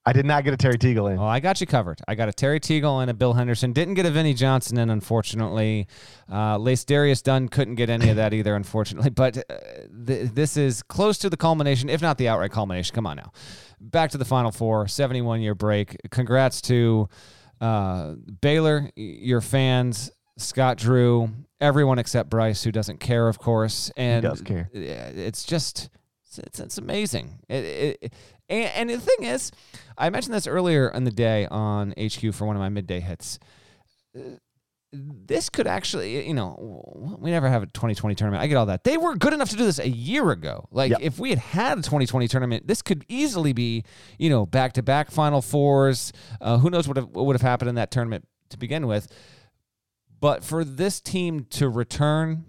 I 0.05 0.13
did 0.13 0.27
not 0.27 0.43
get 0.43 0.53
a 0.53 0.57
Terry 0.57 0.79
Teagle 0.79 1.13
in. 1.13 1.19
Oh, 1.19 1.25
I 1.25 1.39
got 1.39 1.61
you 1.61 1.67
covered. 1.67 2.01
I 2.09 2.17
got 2.17 2.29
a 2.29 2.33
Terry 2.33 2.59
Teagle 2.59 3.03
and 3.03 3.11
a 3.11 3.15
Bill 3.15 3.35
Henderson. 3.35 3.73
Didn't 3.73 3.95
get 3.95 4.05
a 4.05 4.11
Vinnie 4.11 4.35
Johnson 4.35 4.77
in, 4.79 4.91
unfortunately. 4.91 5.87
Uh, 6.29 6.59
LaceDarius 6.59 7.23
Dunn 7.23 7.49
couldn't 7.49 7.77
get 7.77 7.89
any 7.89 8.09
of 8.09 8.17
that 8.17 8.35
either, 8.35 8.57
unfortunately. 8.57 9.11
But 9.23 9.39
uh, 9.39 9.43
th- 10.07 10.31
this 10.31 10.57
is 10.57 10.83
close 10.83 11.19
to 11.19 11.31
the 11.31 11.37
culmination, 11.37 11.89
if 11.89 12.03
not 12.03 12.19
the 12.19 12.27
outright 12.29 12.51
culmination. 12.51 12.95
Come 12.95 13.07
on 13.07 13.17
now. 13.17 13.31
Back 13.81 14.11
to 14.11 14.19
the 14.19 14.25
Final 14.25 14.51
Four, 14.51 14.89
71 14.89 15.41
year 15.41 15.55
break. 15.55 15.97
Congrats 16.11 16.61
to 16.63 17.09
uh, 17.61 18.15
Baylor, 18.41 18.91
your 18.97 19.41
fans, 19.41 20.11
Scott 20.39 20.79
Drew, 20.79 21.31
everyone 21.61 22.01
except 22.01 22.29
Bryce, 22.29 22.65
who 22.65 22.73
doesn't 22.73 22.99
care, 22.99 23.29
of 23.29 23.39
course. 23.39 23.93
And 23.97 24.25
he 24.25 24.29
does 24.29 24.41
care. 24.41 24.69
It's 24.73 25.45
just. 25.45 25.91
It's, 26.39 26.59
it's 26.61 26.79
amazing. 26.79 27.41
It, 27.51 27.99
it, 28.01 28.15
and, 28.49 28.91
and 28.91 28.91
the 28.91 28.99
thing 28.99 29.27
is, 29.27 29.51
I 29.97 30.11
mentioned 30.11 30.35
this 30.35 30.47
earlier 30.47 30.89
in 30.89 31.05
the 31.05 31.11
day 31.11 31.47
on 31.47 31.95
HQ 31.99 32.35
for 32.35 32.47
one 32.47 32.57
of 32.57 32.61
my 32.61 32.69
midday 32.69 33.01
hits. 33.01 33.39
this 34.93 35.49
could 35.49 35.67
actually, 35.67 36.27
you 36.27 36.35
know, 36.35 37.17
we 37.19 37.31
never 37.31 37.49
have 37.49 37.63
a 37.63 37.67
2020 37.67 38.15
tournament. 38.15 38.43
I 38.43 38.47
get 38.47 38.57
all 38.57 38.67
that. 38.67 38.85
They 38.85 38.97
were 38.97 39.17
good 39.17 39.33
enough 39.33 39.51
to 39.51 39.57
do 39.57 39.65
this 39.65 39.79
a 39.79 39.89
year 39.89 40.31
ago. 40.31 40.69
Like, 40.71 40.91
yep. 40.91 41.01
if 41.01 41.19
we 41.19 41.31
had 41.31 41.39
had 41.39 41.79
a 41.79 41.83
2020 41.83 42.29
tournament, 42.29 42.67
this 42.67 42.83
could 42.83 43.05
easily 43.09 43.53
be, 43.53 43.85
you 44.19 44.29
know, 44.29 44.45
back 44.45 44.75
to 44.75 44.83
back 44.83 45.11
Final 45.11 45.41
Fours. 45.41 46.13
Uh, 46.41 46.59
who 46.59 46.69
knows 46.69 46.87
what, 46.87 46.97
have, 46.97 47.09
what 47.09 47.27
would 47.27 47.35
have 47.35 47.43
happened 47.43 47.69
in 47.71 47.75
that 47.77 47.91
tournament 47.91 48.27
to 48.51 48.59
begin 48.59 48.87
with. 48.87 49.09
But 50.21 50.45
for 50.45 50.63
this 50.63 51.01
team 51.01 51.47
to 51.51 51.69
return 51.69 52.45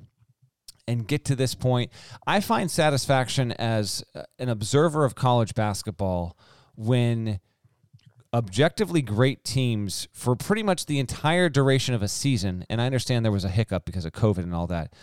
and 0.88 1.08
get 1.08 1.26
to 1.26 1.36
this 1.36 1.56
point. 1.56 1.92
I 2.28 2.40
find 2.40 2.70
satisfaction 2.70 3.52
as 3.54 4.04
uh, 4.16 4.24
an 4.40 4.50
observer 4.50 5.06
of 5.06 5.16
college 5.16 5.54
basketball 5.56 6.38
when 6.76 7.40
objectively 8.34 9.02
great 9.02 9.44
teams 9.44 10.08
for 10.12 10.36
pretty 10.36 10.64
much 10.64 10.88
the 10.88 11.00
entire 11.00 11.50
duration 11.50 11.94
of 11.94 12.02
a 12.02 12.08
season, 12.08 12.66
and 12.70 12.82
I 12.82 12.86
understand 12.86 13.24
there 13.24 13.32
was 13.32 13.46
a 13.46 13.50
hiccup 13.50 13.86
because 13.86 14.06
of 14.06 14.12
COVID 14.12 14.40
and 14.40 14.56
all 14.56 14.68
that. 14.68 14.94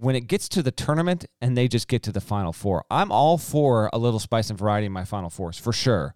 When 0.00 0.14
it 0.14 0.26
gets 0.26 0.48
to 0.50 0.62
the 0.62 0.70
tournament 0.70 1.26
and 1.40 1.56
they 1.56 1.68
just 1.68 1.88
get 1.88 2.02
to 2.04 2.12
the 2.12 2.20
final 2.20 2.52
four, 2.52 2.84
I'm 2.90 3.12
all 3.12 3.36
for 3.36 3.90
a 3.92 3.98
little 3.98 4.20
spice 4.20 4.48
and 4.48 4.58
variety 4.58 4.86
in 4.86 4.92
my 4.92 5.04
final 5.04 5.28
fours 5.28 5.58
for 5.58 5.72
sure. 5.72 6.14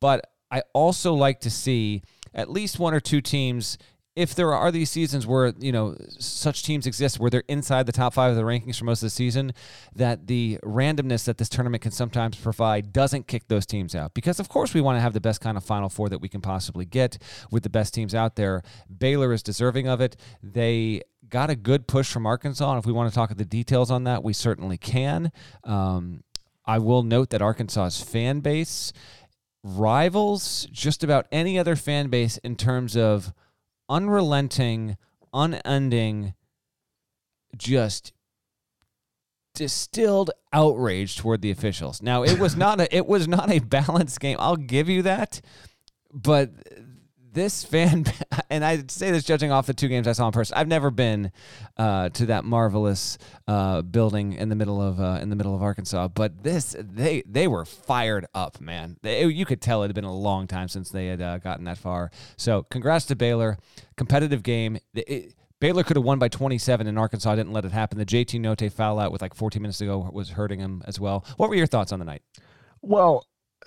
But 0.00 0.26
I 0.50 0.62
also 0.72 1.14
like 1.14 1.40
to 1.40 1.50
see 1.50 2.02
at 2.34 2.50
least 2.50 2.78
one 2.78 2.94
or 2.94 3.00
two 3.00 3.20
teams 3.20 3.78
if 4.16 4.34
there 4.34 4.52
are 4.52 4.72
these 4.72 4.90
seasons 4.90 5.26
where 5.26 5.52
you 5.58 5.70
know 5.70 5.96
such 6.18 6.64
teams 6.64 6.86
exist 6.86 7.20
where 7.20 7.30
they're 7.30 7.44
inside 7.48 7.86
the 7.86 7.92
top 7.92 8.12
five 8.12 8.30
of 8.30 8.36
the 8.36 8.42
rankings 8.42 8.78
for 8.78 8.84
most 8.84 9.02
of 9.02 9.06
the 9.06 9.10
season 9.10 9.52
that 9.94 10.26
the 10.26 10.58
randomness 10.64 11.24
that 11.24 11.38
this 11.38 11.48
tournament 11.48 11.82
can 11.82 11.92
sometimes 11.92 12.36
provide 12.36 12.92
doesn't 12.92 13.28
kick 13.28 13.46
those 13.48 13.64
teams 13.66 13.94
out. 13.94 14.12
Because 14.14 14.40
of 14.40 14.48
course 14.48 14.74
we 14.74 14.80
want 14.80 14.96
to 14.96 15.00
have 15.00 15.12
the 15.12 15.20
best 15.20 15.40
kind 15.40 15.56
of 15.56 15.64
final 15.64 15.88
four 15.88 16.08
that 16.08 16.20
we 16.20 16.28
can 16.28 16.40
possibly 16.40 16.84
get 16.84 17.18
with 17.50 17.62
the 17.62 17.70
best 17.70 17.94
teams 17.94 18.14
out 18.14 18.36
there. 18.36 18.62
Baylor 18.98 19.32
is 19.32 19.42
deserving 19.42 19.86
of 19.86 20.00
it. 20.00 20.16
They 20.42 21.02
got 21.28 21.48
a 21.48 21.56
good 21.56 21.86
push 21.86 22.10
from 22.10 22.26
arkansas 22.26 22.70
and 22.70 22.78
if 22.80 22.86
we 22.86 22.92
want 22.92 23.08
to 23.08 23.14
talk 23.14 23.34
the 23.36 23.44
details 23.44 23.90
on 23.90 24.04
that 24.04 24.24
we 24.24 24.32
certainly 24.32 24.76
can. 24.76 25.30
Um, 25.64 26.24
i 26.66 26.78
will 26.78 27.02
note 27.02 27.30
that 27.30 27.40
arkansas's 27.40 28.02
fan 28.02 28.40
base 28.40 28.92
rivals 29.62 30.66
just 30.72 31.04
about 31.04 31.26
any 31.30 31.58
other 31.58 31.76
fan 31.76 32.08
base 32.08 32.38
in 32.38 32.56
terms 32.56 32.96
of 32.96 33.32
unrelenting, 33.90 34.96
unending, 35.34 36.34
just 37.56 38.14
distilled 39.54 40.30
outrage 40.52 41.16
toward 41.16 41.42
the 41.42 41.50
officials. 41.50 42.00
Now 42.00 42.22
it 42.22 42.38
was 42.38 42.56
not 42.56 42.80
a 42.80 42.96
it 42.96 43.06
was 43.06 43.28
not 43.28 43.50
a 43.50 43.58
balanced 43.58 44.20
game. 44.20 44.36
I'll 44.40 44.56
give 44.56 44.88
you 44.88 45.02
that, 45.02 45.42
but 46.12 46.50
this 47.32 47.64
fan, 47.64 48.04
and 48.50 48.64
I 48.64 48.84
say 48.88 49.10
this 49.10 49.24
judging 49.24 49.52
off 49.52 49.66
the 49.66 49.74
two 49.74 49.88
games 49.88 50.06
I 50.06 50.12
saw 50.12 50.26
in 50.26 50.32
person. 50.32 50.56
I've 50.56 50.68
never 50.68 50.90
been 50.90 51.32
uh, 51.76 52.10
to 52.10 52.26
that 52.26 52.44
marvelous 52.44 53.18
uh, 53.46 53.82
building 53.82 54.34
in 54.34 54.48
the 54.48 54.56
middle 54.56 54.80
of 54.80 55.00
uh, 55.00 55.18
in 55.20 55.30
the 55.30 55.36
middle 55.36 55.54
of 55.54 55.62
Arkansas, 55.62 56.08
but 56.08 56.42
this 56.42 56.76
they 56.78 57.22
they 57.26 57.46
were 57.46 57.64
fired 57.64 58.26
up, 58.34 58.60
man. 58.60 58.96
They, 59.02 59.24
you 59.26 59.46
could 59.46 59.60
tell 59.60 59.82
it 59.82 59.88
had 59.88 59.94
been 59.94 60.04
a 60.04 60.14
long 60.14 60.46
time 60.46 60.68
since 60.68 60.90
they 60.90 61.06
had 61.06 61.22
uh, 61.22 61.38
gotten 61.38 61.64
that 61.64 61.78
far. 61.78 62.10
So 62.36 62.64
congrats 62.64 63.06
to 63.06 63.16
Baylor, 63.16 63.58
competitive 63.96 64.42
game. 64.42 64.78
It, 64.94 65.34
Baylor 65.60 65.82
could 65.82 65.96
have 65.96 66.04
won 66.04 66.18
by 66.18 66.28
27, 66.28 66.86
and 66.86 66.98
Arkansas 66.98 67.34
didn't 67.36 67.52
let 67.52 67.66
it 67.66 67.72
happen. 67.72 67.98
The 67.98 68.06
JD 68.06 68.40
Notae 68.40 68.72
foul 68.72 68.98
out 68.98 69.12
with 69.12 69.20
like 69.20 69.34
14 69.34 69.60
minutes 69.60 69.76
to 69.78 69.84
go 69.84 70.08
was 70.10 70.30
hurting 70.30 70.58
him 70.58 70.82
as 70.86 70.98
well. 70.98 71.26
What 71.36 71.50
were 71.50 71.54
your 71.54 71.66
thoughts 71.66 71.92
on 71.92 71.98
the 71.98 72.06
night? 72.06 72.22
Well, 72.80 73.26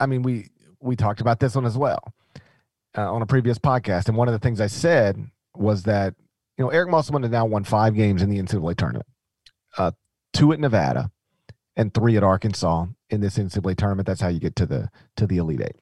I 0.00 0.06
mean, 0.06 0.22
we 0.22 0.48
we 0.80 0.96
talked 0.96 1.20
about 1.20 1.40
this 1.40 1.54
one 1.54 1.64
as 1.64 1.76
well 1.76 2.12
uh, 2.96 3.12
on 3.12 3.22
a 3.22 3.26
previous 3.26 3.58
podcast, 3.58 4.08
and 4.08 4.16
one 4.16 4.28
of 4.28 4.32
the 4.32 4.38
things 4.38 4.60
I 4.60 4.66
said 4.66 5.22
was 5.54 5.84
that 5.84 6.14
you 6.56 6.64
know 6.64 6.70
Eric 6.70 6.90
Musselman 6.90 7.22
has 7.22 7.32
now 7.32 7.46
won 7.46 7.64
five 7.64 7.94
games 7.94 8.22
in 8.22 8.30
the 8.30 8.38
NCAA 8.38 8.76
tournament, 8.76 9.06
uh, 9.76 9.92
two 10.32 10.52
at 10.52 10.60
Nevada, 10.60 11.10
and 11.76 11.92
three 11.92 12.16
at 12.16 12.22
Arkansas 12.22 12.86
in 13.10 13.20
this 13.20 13.38
NCAA 13.38 13.76
tournament. 13.76 14.06
That's 14.06 14.20
how 14.20 14.28
you 14.28 14.40
get 14.40 14.56
to 14.56 14.66
the 14.66 14.90
to 15.16 15.26
the 15.26 15.38
Elite 15.38 15.62
Eight. 15.62 15.76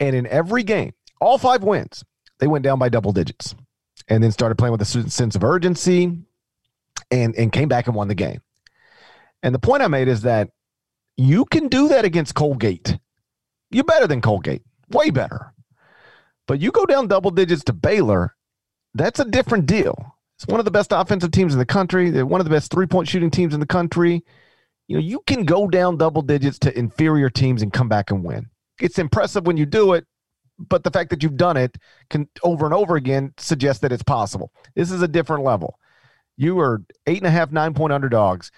And 0.00 0.14
in 0.14 0.26
every 0.26 0.62
game, 0.62 0.92
all 1.20 1.38
five 1.38 1.62
wins, 1.62 2.04
they 2.38 2.46
went 2.46 2.62
down 2.64 2.78
by 2.78 2.88
double 2.88 3.12
digits, 3.12 3.54
and 4.08 4.22
then 4.22 4.32
started 4.32 4.56
playing 4.56 4.72
with 4.72 4.82
a 4.82 5.10
sense 5.10 5.34
of 5.34 5.44
urgency, 5.44 6.18
and 7.10 7.34
and 7.36 7.52
came 7.52 7.68
back 7.68 7.86
and 7.86 7.96
won 7.96 8.08
the 8.08 8.14
game. 8.14 8.40
And 9.42 9.54
the 9.54 9.58
point 9.58 9.82
I 9.82 9.88
made 9.88 10.08
is 10.08 10.22
that 10.22 10.50
you 11.16 11.44
can 11.44 11.68
do 11.68 11.88
that 11.88 12.04
against 12.04 12.34
Colgate. 12.34 12.98
You're 13.70 13.84
better 13.84 14.06
than 14.06 14.20
Colgate, 14.20 14.62
way 14.90 15.10
better. 15.10 15.52
But 16.46 16.60
you 16.60 16.70
go 16.70 16.86
down 16.86 17.08
double 17.08 17.30
digits 17.30 17.64
to 17.64 17.72
Baylor, 17.72 18.34
that's 18.94 19.20
a 19.20 19.24
different 19.24 19.66
deal. 19.66 20.16
It's 20.36 20.46
one 20.46 20.60
of 20.60 20.64
the 20.64 20.70
best 20.70 20.92
offensive 20.92 21.30
teams 21.30 21.52
in 21.52 21.58
the 21.58 21.66
country. 21.66 22.10
They're 22.10 22.24
one 22.24 22.40
of 22.40 22.44
the 22.44 22.50
best 22.50 22.70
three 22.70 22.86
point 22.86 23.08
shooting 23.08 23.30
teams 23.30 23.54
in 23.54 23.60
the 23.60 23.66
country. 23.66 24.24
You 24.86 24.96
know, 24.96 25.02
you 25.02 25.20
can 25.26 25.44
go 25.44 25.68
down 25.68 25.98
double 25.98 26.22
digits 26.22 26.58
to 26.60 26.78
inferior 26.78 27.28
teams 27.28 27.60
and 27.60 27.72
come 27.72 27.88
back 27.88 28.10
and 28.10 28.24
win. 28.24 28.46
It's 28.80 28.98
impressive 28.98 29.46
when 29.46 29.56
you 29.56 29.66
do 29.66 29.92
it, 29.92 30.06
but 30.58 30.84
the 30.84 30.90
fact 30.90 31.10
that 31.10 31.22
you've 31.22 31.36
done 31.36 31.56
it 31.56 31.76
can 32.08 32.28
over 32.42 32.64
and 32.64 32.72
over 32.72 32.96
again 32.96 33.34
suggests 33.36 33.82
that 33.82 33.92
it's 33.92 34.02
possible. 34.02 34.52
This 34.74 34.90
is 34.90 35.02
a 35.02 35.08
different 35.08 35.44
level. 35.44 35.78
You 36.36 36.58
are 36.60 36.82
eight 37.06 37.18
and 37.18 37.26
a 37.26 37.30
half, 37.30 37.50
nine 37.50 37.74
point 37.74 37.92
underdogs 37.92 38.50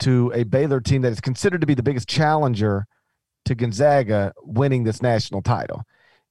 to 0.00 0.32
a 0.34 0.42
Baylor 0.42 0.80
team 0.80 1.02
that 1.02 1.12
is 1.12 1.20
considered 1.20 1.60
to 1.60 1.66
be 1.66 1.74
the 1.74 1.82
biggest 1.82 2.08
challenger 2.08 2.86
to 3.46 3.54
Gonzaga 3.54 4.32
winning 4.42 4.84
this 4.84 5.02
national 5.02 5.42
title. 5.42 5.82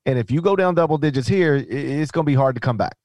And 0.06 0.20
if 0.20 0.30
you 0.30 0.42
go 0.42 0.56
down 0.56 0.76
double 0.76 0.98
digits 0.98 1.28
here, 1.28 1.56
it's 1.56 2.12
going 2.12 2.26
to 2.26 2.30
be 2.30 2.36
hard 2.36 2.56
to 2.56 2.62
come 2.62 2.78
back. 2.78 2.96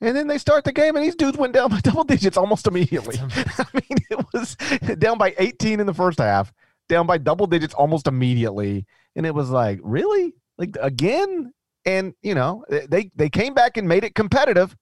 And 0.00 0.14
then 0.14 0.26
they 0.26 0.38
start 0.38 0.64
the 0.64 0.72
game, 0.72 0.94
and 0.94 1.04
these 1.04 1.16
dudes 1.16 1.38
went 1.38 1.54
down 1.54 1.70
by 1.70 1.80
double 1.82 2.04
digits 2.04 2.36
almost 2.36 2.66
immediately. 2.66 3.18
I 3.20 3.66
mean, 3.74 3.98
it 4.10 4.24
was 4.32 4.54
down 4.98 5.18
by 5.18 5.34
18 5.38 5.80
in 5.80 5.86
the 5.86 5.94
first 5.94 6.18
half, 6.18 6.52
down 6.88 7.06
by 7.06 7.18
double 7.18 7.46
digits 7.46 7.74
almost 7.74 8.06
immediately. 8.06 8.86
And 9.16 9.26
it 9.26 9.34
was 9.34 9.50
like, 9.50 9.80
really? 9.82 10.34
Like 10.58 10.76
again? 10.80 11.52
And 11.84 12.14
you 12.20 12.34
know, 12.34 12.64
they 12.68 13.10
they 13.14 13.28
came 13.28 13.54
back 13.54 13.76
and 13.76 13.88
made 13.88 14.02
it 14.02 14.14
competitive, 14.14 14.74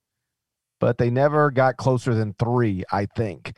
but 0.80 0.96
they 0.96 1.10
never 1.10 1.50
got 1.50 1.76
closer 1.76 2.14
than 2.14 2.34
three, 2.38 2.82
I 2.90 3.06
think. 3.14 3.52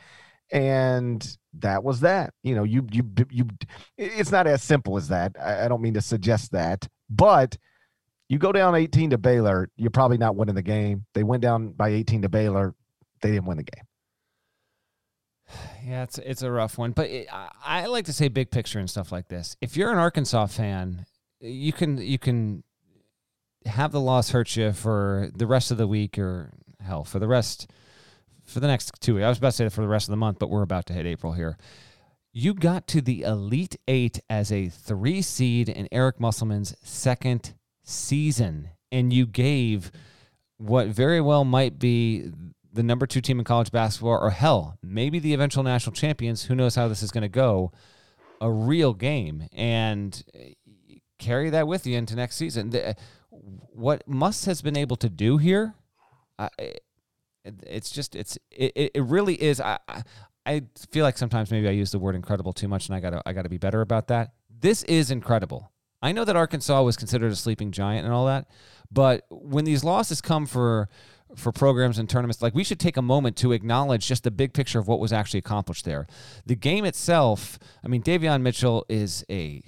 And 0.52 1.36
that 1.54 1.82
was 1.82 2.00
that. 2.00 2.32
You 2.42 2.54
know, 2.54 2.64
you 2.64 2.86
you 2.90 3.02
you. 3.30 3.48
It's 3.96 4.30
not 4.30 4.46
as 4.46 4.62
simple 4.62 4.96
as 4.96 5.08
that. 5.08 5.36
I, 5.40 5.68
don't 5.68 5.82
mean 5.82 5.94
to 5.94 6.00
suggest 6.00 6.52
that, 6.52 6.86
but 7.10 7.56
you 8.28 8.38
go 8.38 8.52
down 8.52 8.74
18 8.74 9.10
to 9.10 9.18
Baylor, 9.18 9.70
you're 9.76 9.90
probably 9.90 10.18
not 10.18 10.36
winning 10.36 10.54
the 10.54 10.62
game. 10.62 11.04
They 11.14 11.22
went 11.22 11.42
down 11.42 11.70
by 11.70 11.90
18 11.90 12.22
to 12.22 12.28
Baylor, 12.28 12.74
they 13.22 13.30
didn't 13.30 13.46
win 13.46 13.58
the 13.58 13.64
game. 13.64 13.84
Yeah, 15.84 16.02
it's 16.02 16.18
it's 16.18 16.42
a 16.42 16.50
rough 16.50 16.78
one, 16.78 16.90
but 16.90 17.08
it, 17.08 17.28
I, 17.32 17.48
I 17.64 17.86
like 17.86 18.06
to 18.06 18.12
say 18.12 18.26
big 18.26 18.50
picture 18.50 18.80
and 18.80 18.90
stuff 18.90 19.12
like 19.12 19.28
this. 19.28 19.56
If 19.60 19.76
you're 19.76 19.92
an 19.92 19.98
Arkansas 19.98 20.46
fan, 20.46 21.06
you 21.38 21.72
can 21.72 21.98
you 21.98 22.18
can 22.18 22.64
have 23.66 23.92
the 23.92 24.00
loss 24.00 24.30
hurt 24.30 24.56
you 24.56 24.72
for 24.72 25.30
the 25.32 25.46
rest 25.46 25.70
of 25.70 25.76
the 25.76 25.86
week 25.86 26.18
or 26.18 26.54
hell 26.80 27.04
for 27.04 27.20
the 27.20 27.28
rest 27.28 27.70
for 28.46 28.60
the 28.60 28.66
next 28.66 28.92
two 29.00 29.16
weeks. 29.16 29.24
I 29.24 29.28
was 29.28 29.38
about 29.38 29.48
to 29.48 29.56
say 29.56 29.68
for 29.68 29.82
the 29.82 29.88
rest 29.88 30.08
of 30.08 30.12
the 30.12 30.16
month, 30.16 30.38
but 30.38 30.50
we're 30.50 30.62
about 30.62 30.86
to 30.86 30.92
hit 30.92 31.06
April 31.06 31.32
here. 31.32 31.58
You 32.32 32.54
got 32.54 32.86
to 32.88 33.00
the 33.00 33.22
Elite 33.22 33.76
Eight 33.88 34.20
as 34.28 34.52
a 34.52 34.68
three 34.68 35.22
seed 35.22 35.68
in 35.68 35.88
Eric 35.90 36.20
Musselman's 36.20 36.74
second 36.82 37.54
season, 37.82 38.70
and 38.92 39.12
you 39.12 39.26
gave 39.26 39.90
what 40.58 40.88
very 40.88 41.20
well 41.20 41.44
might 41.44 41.78
be 41.78 42.30
the 42.72 42.82
number 42.82 43.06
two 43.06 43.20
team 43.20 43.38
in 43.38 43.44
college 43.44 43.70
basketball, 43.72 44.18
or 44.18 44.30
hell, 44.30 44.78
maybe 44.82 45.18
the 45.18 45.34
eventual 45.34 45.64
national 45.64 45.94
champions. 45.94 46.44
Who 46.44 46.54
knows 46.54 46.74
how 46.74 46.88
this 46.88 47.02
is 47.02 47.10
going 47.10 47.22
to 47.22 47.28
go? 47.28 47.72
A 48.40 48.50
real 48.50 48.92
game, 48.92 49.48
and 49.52 50.22
eh, 50.34 50.52
carry 51.18 51.50
that 51.50 51.66
with 51.66 51.86
you 51.86 51.96
into 51.96 52.14
next 52.14 52.36
season. 52.36 52.74
Eh, 52.74 52.92
what 53.30 54.06
Muss 54.06 54.44
has 54.44 54.60
been 54.60 54.76
able 54.76 54.96
to 54.96 55.08
do 55.08 55.38
here, 55.38 55.74
eh, 56.38 56.72
it's 57.66 57.90
just 57.90 58.14
it's 58.14 58.38
it, 58.50 58.92
it 58.94 59.02
really 59.02 59.40
is. 59.40 59.60
I 59.60 59.78
I 60.44 60.62
feel 60.90 61.04
like 61.04 61.18
sometimes 61.18 61.50
maybe 61.50 61.68
I 61.68 61.72
use 61.72 61.90
the 61.90 61.98
word 61.98 62.14
incredible 62.14 62.52
too 62.52 62.68
much, 62.68 62.88
and 62.88 62.94
I 62.94 63.00
gotta 63.00 63.22
I 63.26 63.32
gotta 63.32 63.48
be 63.48 63.58
better 63.58 63.80
about 63.80 64.08
that. 64.08 64.32
This 64.48 64.82
is 64.84 65.10
incredible. 65.10 65.72
I 66.02 66.12
know 66.12 66.24
that 66.24 66.36
Arkansas 66.36 66.82
was 66.82 66.96
considered 66.96 67.32
a 67.32 67.36
sleeping 67.36 67.72
giant 67.72 68.04
and 68.04 68.14
all 68.14 68.26
that, 68.26 68.48
but 68.90 69.26
when 69.30 69.64
these 69.64 69.82
losses 69.82 70.20
come 70.20 70.46
for 70.46 70.88
for 71.34 71.50
programs 71.50 71.98
and 71.98 72.08
tournaments, 72.08 72.40
like 72.40 72.54
we 72.54 72.62
should 72.62 72.78
take 72.78 72.96
a 72.96 73.02
moment 73.02 73.36
to 73.38 73.52
acknowledge 73.52 74.06
just 74.06 74.22
the 74.22 74.30
big 74.30 74.52
picture 74.52 74.78
of 74.78 74.86
what 74.86 75.00
was 75.00 75.12
actually 75.12 75.38
accomplished 75.38 75.84
there. 75.84 76.06
The 76.46 76.54
game 76.54 76.84
itself, 76.84 77.58
I 77.84 77.88
mean, 77.88 78.02
Davion 78.02 78.42
Mitchell 78.42 78.86
is 78.88 79.24
a 79.28 79.62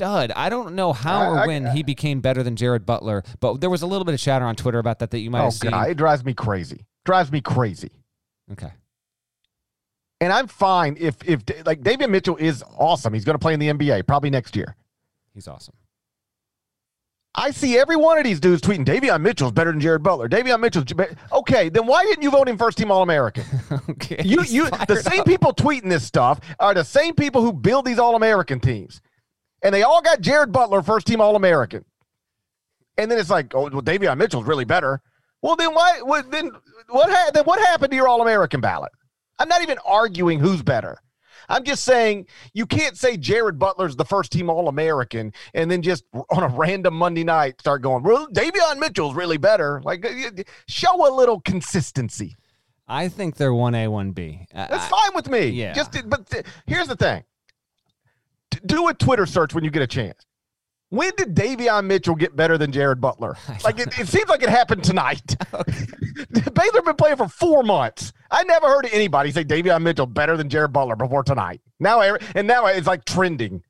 stud. 0.00 0.32
I 0.34 0.48
don't 0.48 0.74
know 0.74 0.92
how 0.92 1.30
or 1.30 1.46
when 1.46 1.66
I, 1.66 1.72
he 1.72 1.82
became 1.82 2.20
better 2.20 2.42
than 2.42 2.56
Jared 2.56 2.86
Butler, 2.86 3.22
but 3.40 3.60
there 3.60 3.70
was 3.70 3.82
a 3.82 3.86
little 3.86 4.04
bit 4.04 4.14
of 4.14 4.20
chatter 4.20 4.44
on 4.44 4.56
Twitter 4.56 4.78
about 4.78 4.98
that 5.00 5.10
that 5.10 5.20
you 5.20 5.30
might 5.30 5.40
oh, 5.40 5.44
have 5.44 5.54
seen. 5.54 5.70
God, 5.70 5.90
it 5.90 5.96
drives 5.96 6.24
me 6.24 6.34
crazy. 6.34 6.86
Drives 7.04 7.30
me 7.30 7.40
crazy. 7.40 7.90
Okay. 8.52 8.72
And 10.20 10.32
I'm 10.32 10.48
fine 10.48 10.96
if 11.00 11.16
if 11.26 11.42
like 11.64 11.82
David 11.82 12.08
Mitchell 12.10 12.36
is 12.36 12.62
awesome. 12.78 13.14
He's 13.14 13.24
going 13.24 13.34
to 13.34 13.38
play 13.38 13.54
in 13.54 13.60
the 13.60 13.68
NBA 13.68 14.06
probably 14.06 14.30
next 14.30 14.56
year. 14.56 14.76
He's 15.34 15.48
awesome. 15.48 15.74
I 17.32 17.52
see 17.52 17.78
every 17.78 17.94
one 17.94 18.18
of 18.18 18.24
these 18.24 18.40
dudes 18.40 18.60
tweeting 18.60 18.84
Davion 18.84 19.20
Mitchell's 19.20 19.52
better 19.52 19.70
than 19.70 19.80
Jared 19.80 20.02
Butler. 20.02 20.28
Davion 20.28 20.60
Mitchell's 20.60 20.86
okay. 21.32 21.68
Then 21.68 21.86
why 21.86 22.04
didn't 22.04 22.22
you 22.22 22.30
vote 22.30 22.48
him 22.48 22.58
first 22.58 22.76
team 22.76 22.90
All 22.90 23.02
American? 23.02 23.44
okay, 23.90 24.20
you 24.24 24.42
you 24.42 24.68
the 24.88 24.96
same 24.96 25.20
up. 25.20 25.26
people 25.26 25.54
tweeting 25.54 25.88
this 25.88 26.04
stuff 26.04 26.40
are 26.58 26.74
the 26.74 26.84
same 26.84 27.14
people 27.14 27.40
who 27.40 27.52
build 27.52 27.84
these 27.84 27.98
All 27.98 28.16
American 28.16 28.60
teams 28.60 29.00
and 29.62 29.74
they 29.74 29.82
all 29.82 30.02
got 30.02 30.20
Jared 30.20 30.52
Butler 30.52 30.82
first 30.82 31.06
team 31.06 31.20
All 31.20 31.36
American. 31.36 31.84
And 32.98 33.10
then 33.10 33.18
it's 33.18 33.30
like, 33.30 33.54
oh, 33.54 33.70
well, 33.70 33.82
Davion 33.82 34.18
Mitchell's 34.18 34.44
really 34.44 34.64
better. 34.64 35.00
Well, 35.42 35.56
then 35.56 35.72
why? 35.72 36.00
What, 36.02 36.30
then 36.30 36.50
what? 36.88 37.10
Ha- 37.10 37.30
then 37.32 37.44
what 37.44 37.60
happened 37.60 37.90
to 37.90 37.96
your 37.96 38.08
All 38.08 38.20
American 38.20 38.60
ballot? 38.60 38.92
I'm 39.38 39.48
not 39.48 39.62
even 39.62 39.78
arguing 39.86 40.38
who's 40.38 40.62
better. 40.62 40.98
I'm 41.48 41.64
just 41.64 41.84
saying 41.84 42.26
you 42.52 42.64
can't 42.64 42.96
say 42.96 43.16
Jared 43.16 43.58
Butler's 43.58 43.96
the 43.96 44.04
first 44.04 44.30
team 44.30 44.48
All 44.50 44.68
American 44.68 45.32
and 45.54 45.70
then 45.70 45.82
just 45.82 46.04
on 46.30 46.42
a 46.42 46.48
random 46.48 46.94
Monday 46.94 47.24
night 47.24 47.60
start 47.60 47.82
going, 47.82 48.02
well, 48.04 48.28
Davion 48.28 48.78
Mitchell's 48.78 49.14
really 49.14 49.38
better. 49.38 49.80
Like, 49.82 50.06
show 50.68 51.08
a 51.08 51.10
little 51.12 51.40
consistency. 51.40 52.36
I 52.86 53.08
think 53.08 53.36
they're 53.36 53.52
1A, 53.52 53.88
1B. 53.88 54.46
That's 54.52 54.72
I, 54.72 54.88
fine 54.88 55.14
with 55.14 55.28
me. 55.28 55.48
Yeah. 55.48 55.72
Just, 55.72 55.96
but 56.08 56.28
th- 56.28 56.44
here's 56.66 56.88
the 56.88 56.96
thing 56.96 57.24
do 58.66 58.88
a 58.88 58.94
Twitter 58.94 59.26
search 59.26 59.54
when 59.54 59.64
you 59.64 59.70
get 59.70 59.82
a 59.82 59.86
chance. 59.86 60.26
When 60.90 61.12
did 61.16 61.36
Davion 61.36 61.86
Mitchell 61.86 62.16
get 62.16 62.34
better 62.34 62.58
than 62.58 62.72
Jared 62.72 63.00
Butler? 63.00 63.36
Like 63.64 63.78
it, 63.78 63.98
it 63.98 64.08
seems 64.08 64.28
like 64.28 64.42
it 64.42 64.48
happened 64.48 64.82
tonight. 64.82 65.36
Baylor 66.54 66.82
been 66.82 66.96
playing 66.96 67.16
for 67.16 67.28
four 67.28 67.62
months. 67.62 68.12
I 68.30 68.42
never 68.44 68.66
heard 68.66 68.88
anybody 68.90 69.30
say 69.30 69.44
Davion 69.44 69.82
Mitchell 69.82 70.06
better 70.06 70.36
than 70.36 70.48
Jared 70.48 70.72
Butler 70.72 70.96
before 70.96 71.22
tonight. 71.22 71.60
Now 71.78 72.00
and 72.00 72.48
now 72.48 72.66
it's 72.66 72.86
like 72.86 73.04
trending. 73.04 73.62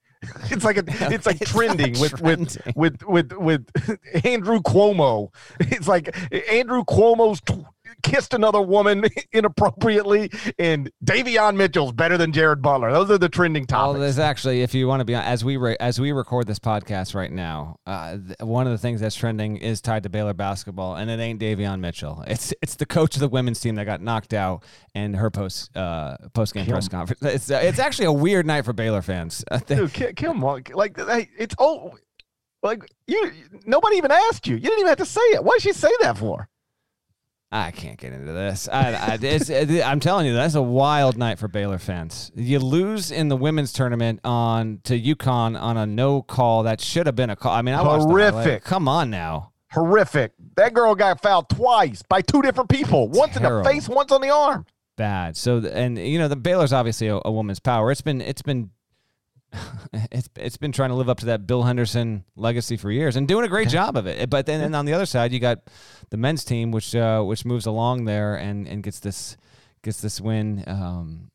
It's 0.50 0.64
like 0.64 0.76
a, 0.76 0.84
it's 1.12 1.26
like 1.26 1.40
it's 1.40 1.50
trending 1.50 1.98
with, 1.98 2.20
with 2.20 2.58
with 2.76 3.02
with 3.04 3.32
with 3.32 3.66
Andrew 4.24 4.60
Cuomo. 4.60 5.32
It's 5.58 5.88
like 5.88 6.14
Andrew 6.50 6.84
Cuomo's 6.84 7.40
kissed 8.02 8.34
another 8.34 8.60
woman 8.60 9.04
inappropriately, 9.32 10.30
and 10.58 10.90
Davion 11.04 11.56
Mitchell's 11.56 11.92
better 11.92 12.16
than 12.16 12.32
Jared 12.32 12.62
Butler. 12.62 12.92
Those 12.92 13.10
are 13.10 13.18
the 13.18 13.28
trending 13.28 13.66
topics. 13.66 13.92
Well, 13.92 14.00
there's 14.00 14.18
actually, 14.18 14.62
if 14.62 14.74
you 14.74 14.86
want 14.86 15.00
to 15.00 15.04
be 15.04 15.14
as 15.14 15.44
we 15.44 15.56
re, 15.56 15.76
as 15.80 16.00
we 16.00 16.12
record 16.12 16.46
this 16.46 16.58
podcast 16.58 17.14
right 17.14 17.32
now, 17.32 17.76
uh, 17.86 18.16
th- 18.16 18.38
one 18.40 18.66
of 18.66 18.72
the 18.72 18.78
things 18.78 19.00
that's 19.00 19.16
trending 19.16 19.56
is 19.56 19.80
tied 19.80 20.02
to 20.04 20.08
Baylor 20.08 20.34
basketball, 20.34 20.96
and 20.96 21.10
it 21.10 21.20
ain't 21.20 21.40
Davion 21.40 21.80
Mitchell. 21.80 22.24
It's 22.26 22.52
it's 22.62 22.76
the 22.76 22.86
coach 22.86 23.14
of 23.16 23.20
the 23.20 23.28
women's 23.28 23.60
team 23.60 23.74
that 23.76 23.84
got 23.84 24.00
knocked 24.00 24.34
out, 24.34 24.64
and 24.94 25.16
her 25.16 25.30
post 25.30 25.76
uh, 25.76 26.16
post 26.34 26.54
game 26.54 26.66
press 26.66 26.88
conference. 26.88 27.22
It's 27.22 27.50
uh, 27.50 27.60
it's 27.62 27.78
actually 27.78 28.06
a 28.06 28.12
weird 28.12 28.46
night 28.46 28.64
for 28.64 28.72
Baylor 28.72 29.02
fans. 29.02 29.44
Dude, 29.66 29.92
Kim, 30.16 30.40
like 30.40 30.70
it's 30.74 31.54
oh. 31.58 31.96
Like 32.62 32.82
you, 33.06 33.32
nobody 33.64 33.96
even 33.96 34.10
asked 34.10 34.46
you. 34.46 34.54
You 34.54 34.60
didn't 34.60 34.80
even 34.80 34.88
have 34.88 34.98
to 34.98 35.06
say 35.06 35.22
it. 35.32 35.42
What 35.42 35.54
did 35.54 35.62
she 35.62 35.72
say 35.72 35.88
that 36.02 36.18
for? 36.18 36.46
I 37.52 37.72
can't 37.72 37.98
get 37.98 38.12
into 38.12 38.32
this. 38.32 38.68
I, 38.68 39.18
I, 39.20 39.90
am 39.90 39.98
telling 39.98 40.26
you, 40.26 40.34
that's 40.34 40.54
a 40.54 40.62
wild 40.62 41.18
night 41.18 41.40
for 41.40 41.48
Baylor 41.48 41.78
fans. 41.78 42.30
You 42.36 42.60
lose 42.60 43.10
in 43.10 43.28
the 43.28 43.36
women's 43.36 43.72
tournament 43.72 44.20
on 44.22 44.80
to 44.84 44.98
UConn 44.98 45.60
on 45.60 45.76
a 45.76 45.84
no 45.84 46.22
call 46.22 46.62
that 46.62 46.80
should 46.80 47.06
have 47.06 47.16
been 47.16 47.30
a 47.30 47.34
call. 47.34 47.52
I 47.52 47.62
mean, 47.62 47.74
I 47.74 47.82
horrific. 47.82 48.62
Come 48.62 48.86
on 48.86 49.10
now, 49.10 49.50
horrific. 49.72 50.32
That 50.54 50.74
girl 50.74 50.94
got 50.94 51.20
fouled 51.22 51.48
twice 51.48 52.02
by 52.08 52.22
two 52.22 52.40
different 52.40 52.70
people. 52.70 53.08
Once 53.08 53.36
Terrible. 53.36 53.58
in 53.58 53.64
the 53.64 53.70
face, 53.70 53.88
once 53.88 54.12
on 54.12 54.20
the 54.20 54.30
arm. 54.30 54.64
Bad. 54.96 55.36
So, 55.36 55.58
and 55.58 55.98
you 55.98 56.20
know, 56.20 56.28
the 56.28 56.36
Baylor's 56.36 56.72
obviously 56.72 57.08
a, 57.08 57.18
a 57.24 57.32
woman's 57.32 57.58
power. 57.58 57.90
It's 57.90 58.02
been, 58.02 58.20
it's 58.20 58.42
been 58.42 58.70
it's 59.92 60.28
it's 60.36 60.56
been 60.56 60.72
trying 60.72 60.90
to 60.90 60.94
live 60.94 61.08
up 61.08 61.20
to 61.20 61.26
that 61.26 61.46
Bill 61.46 61.62
Henderson 61.62 62.24
legacy 62.36 62.76
for 62.76 62.90
years 62.90 63.16
and 63.16 63.26
doing 63.26 63.44
a 63.44 63.48
great 63.48 63.68
job 63.68 63.96
of 63.96 64.06
it. 64.06 64.30
But 64.30 64.46
then 64.46 64.74
on 64.74 64.84
the 64.84 64.92
other 64.92 65.06
side, 65.06 65.32
you 65.32 65.40
got 65.40 65.70
the 66.10 66.16
men's 66.16 66.44
team, 66.44 66.70
which 66.70 66.94
uh, 66.94 67.22
which 67.22 67.44
moves 67.44 67.66
along 67.66 68.04
there 68.04 68.36
and 68.36 68.68
and 68.68 68.82
gets 68.82 69.00
this 69.00 69.36
gets 69.82 70.00
this 70.00 70.20
win 70.20 70.64
um, 70.66 71.30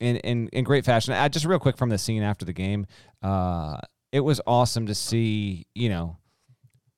in 0.00 0.16
in 0.16 0.48
in 0.48 0.64
great 0.64 0.84
fashion. 0.84 1.14
Uh, 1.14 1.28
just 1.28 1.44
real 1.44 1.58
quick 1.58 1.76
from 1.76 1.88
the 1.88 1.98
scene 1.98 2.22
after 2.22 2.44
the 2.44 2.52
game, 2.52 2.86
uh, 3.22 3.78
it 4.12 4.20
was 4.20 4.40
awesome 4.46 4.86
to 4.86 4.94
see 4.94 5.66
you 5.74 5.88
know 5.88 6.16